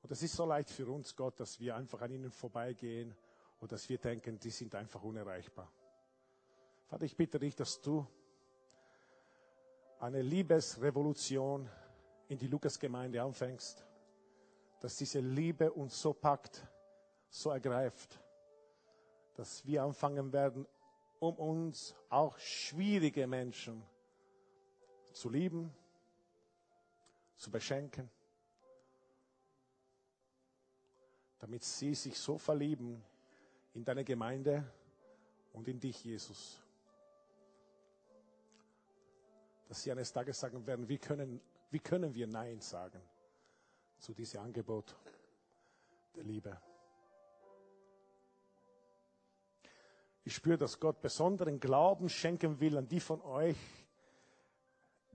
Und 0.10 0.14
es 0.14 0.24
ist 0.24 0.36
so 0.38 0.44
leicht 0.44 0.72
für 0.72 0.88
uns, 0.88 1.16
Gott, 1.16 1.40
dass 1.40 1.60
wir 1.60 1.76
einfach 1.76 2.02
an 2.02 2.10
ihnen 2.10 2.32
vorbeigehen 2.32 3.14
und 3.60 3.72
dass 3.72 3.88
wir 3.90 4.00
denken, 4.00 4.40
die 4.40 4.50
sind 4.50 4.74
einfach 4.74 5.04
unerreichbar. 5.04 5.72
Vater, 6.88 7.06
ich 7.06 7.16
bitte 7.16 7.38
dich, 7.38 7.56
dass 7.56 7.80
du 7.80 8.08
eine 10.00 10.24
Liebesrevolution 10.24 11.70
in 12.28 12.40
die 12.40 12.48
Lukasgemeinde 12.48 13.22
anfängst, 13.22 13.86
dass 14.80 14.96
diese 14.96 15.20
Liebe 15.20 15.72
uns 15.72 16.02
so 16.02 16.12
packt, 16.12 16.66
so 17.30 17.52
ergreift, 17.52 18.20
dass 19.36 19.64
wir 19.68 19.84
anfangen 19.84 20.34
werden, 20.34 20.66
um 21.20 21.36
uns 21.36 21.94
auch 22.10 22.36
schwierige 22.40 23.28
Menschen 23.28 23.84
zu 25.12 25.30
lieben, 25.30 25.72
zu 27.36 27.52
beschenken 27.52 28.10
damit 31.40 31.64
sie 31.64 31.96
sich 31.96 32.18
so 32.18 32.38
verlieben 32.38 33.04
in 33.74 33.84
deine 33.84 34.04
Gemeinde 34.04 34.70
und 35.54 35.68
in 35.68 35.80
dich, 35.80 36.04
Jesus. 36.04 36.62
Dass 39.68 39.82
sie 39.82 39.92
eines 39.92 40.12
Tages 40.12 40.40
sagen 40.40 40.66
werden, 40.68 40.88
wie 40.88 40.98
können, 40.98 41.42
wie 41.72 41.80
können 41.80 42.14
wir 42.14 42.28
Nein 42.28 42.60
sagen 42.62 43.02
zu 43.98 44.14
diesem 44.14 44.42
Angebot 44.42 44.96
der 46.16 46.24
Liebe. 46.24 46.62
Ich 50.24 50.36
spüre, 50.36 50.58
dass 50.58 50.80
Gott 50.80 51.02
besonderen 51.02 51.60
Glauben 51.60 52.10
schenken 52.10 52.60
will 52.60 52.78
an 52.78 52.88
die 52.88 53.00
von 53.00 53.22
euch, 53.22 53.58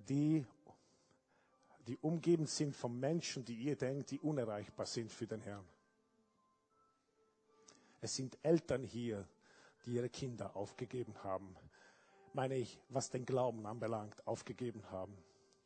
die, 0.08 0.44
die 1.86 1.96
umgeben 1.98 2.46
sind 2.46 2.74
von 2.74 2.98
Menschen, 2.98 3.44
die 3.44 3.54
ihr 3.54 3.76
denkt, 3.76 4.10
die 4.10 4.18
unerreichbar 4.18 4.86
sind 4.86 5.12
für 5.12 5.26
den 5.26 5.40
Herrn. 5.40 5.64
Es 8.04 8.16
sind 8.16 8.36
Eltern 8.42 8.82
hier, 8.82 9.26
die 9.86 9.94
ihre 9.94 10.10
Kinder 10.10 10.54
aufgegeben 10.56 11.14
haben. 11.24 11.56
Meine 12.34 12.54
ich, 12.54 12.78
was 12.90 13.08
den 13.08 13.24
Glauben 13.24 13.64
anbelangt, 13.64 14.26
aufgegeben 14.26 14.90
haben. 14.90 15.16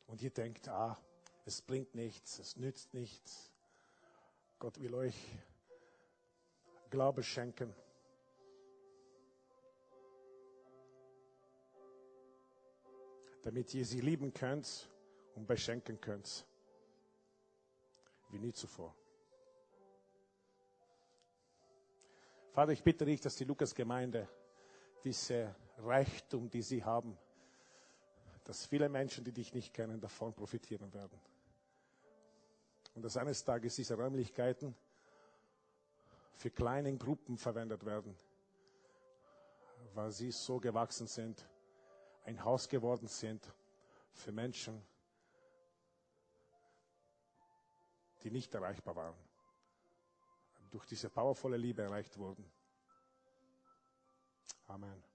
Und 0.07 0.21
ihr 0.21 0.29
denkt, 0.29 0.69
ah, 0.69 0.97
es 1.43 1.61
bringt 1.61 1.95
nichts, 1.95 2.39
es 2.39 2.55
nützt 2.55 2.93
nichts. 2.93 3.51
Gott 4.57 4.79
will 4.79 4.93
euch 4.93 5.15
Glaube 6.89 7.23
schenken. 7.23 7.75
Damit 13.41 13.73
ihr 13.73 13.83
sie 13.83 13.99
lieben 13.99 14.33
könnt 14.33 14.89
und 15.35 15.45
beschenken 15.45 15.99
könnt. 15.99 16.45
Wie 18.29 18.39
nie 18.39 18.53
zuvor. 18.53 18.95
Vater, 22.51 22.71
ich 22.71 22.83
bitte 22.83 23.05
dich, 23.05 23.21
dass 23.21 23.35
die 23.35 23.45
Lukas-Gemeinde 23.45 24.27
diese 25.03 25.55
Reichtum, 25.77 26.49
die 26.49 26.61
sie 26.61 26.83
haben, 26.83 27.17
dass 28.43 28.65
viele 28.65 28.89
Menschen, 28.89 29.23
die 29.23 29.31
dich 29.31 29.53
nicht 29.53 29.73
kennen, 29.73 30.01
davon 30.01 30.33
profitieren 30.33 30.91
werden. 30.91 31.19
Und 32.95 33.03
dass 33.03 33.15
eines 33.17 33.43
Tages 33.43 33.75
diese 33.75 33.95
Räumlichkeiten 33.95 34.75
für 36.33 36.49
kleine 36.49 36.95
Gruppen 36.97 37.37
verwendet 37.37 37.85
werden, 37.85 38.17
weil 39.93 40.11
sie 40.11 40.31
so 40.31 40.59
gewachsen 40.59 41.05
sind, 41.05 41.47
ein 42.23 42.43
Haus 42.43 42.67
geworden 42.67 43.07
sind 43.07 43.53
für 44.11 44.31
Menschen, 44.31 44.81
die 48.23 48.31
nicht 48.31 48.53
erreichbar 48.53 48.95
waren, 48.95 49.28
durch 50.71 50.85
diese 50.85 51.09
powervolle 51.09 51.57
Liebe 51.57 51.81
erreicht 51.81 52.17
wurden. 52.17 52.45
Amen. 54.67 55.08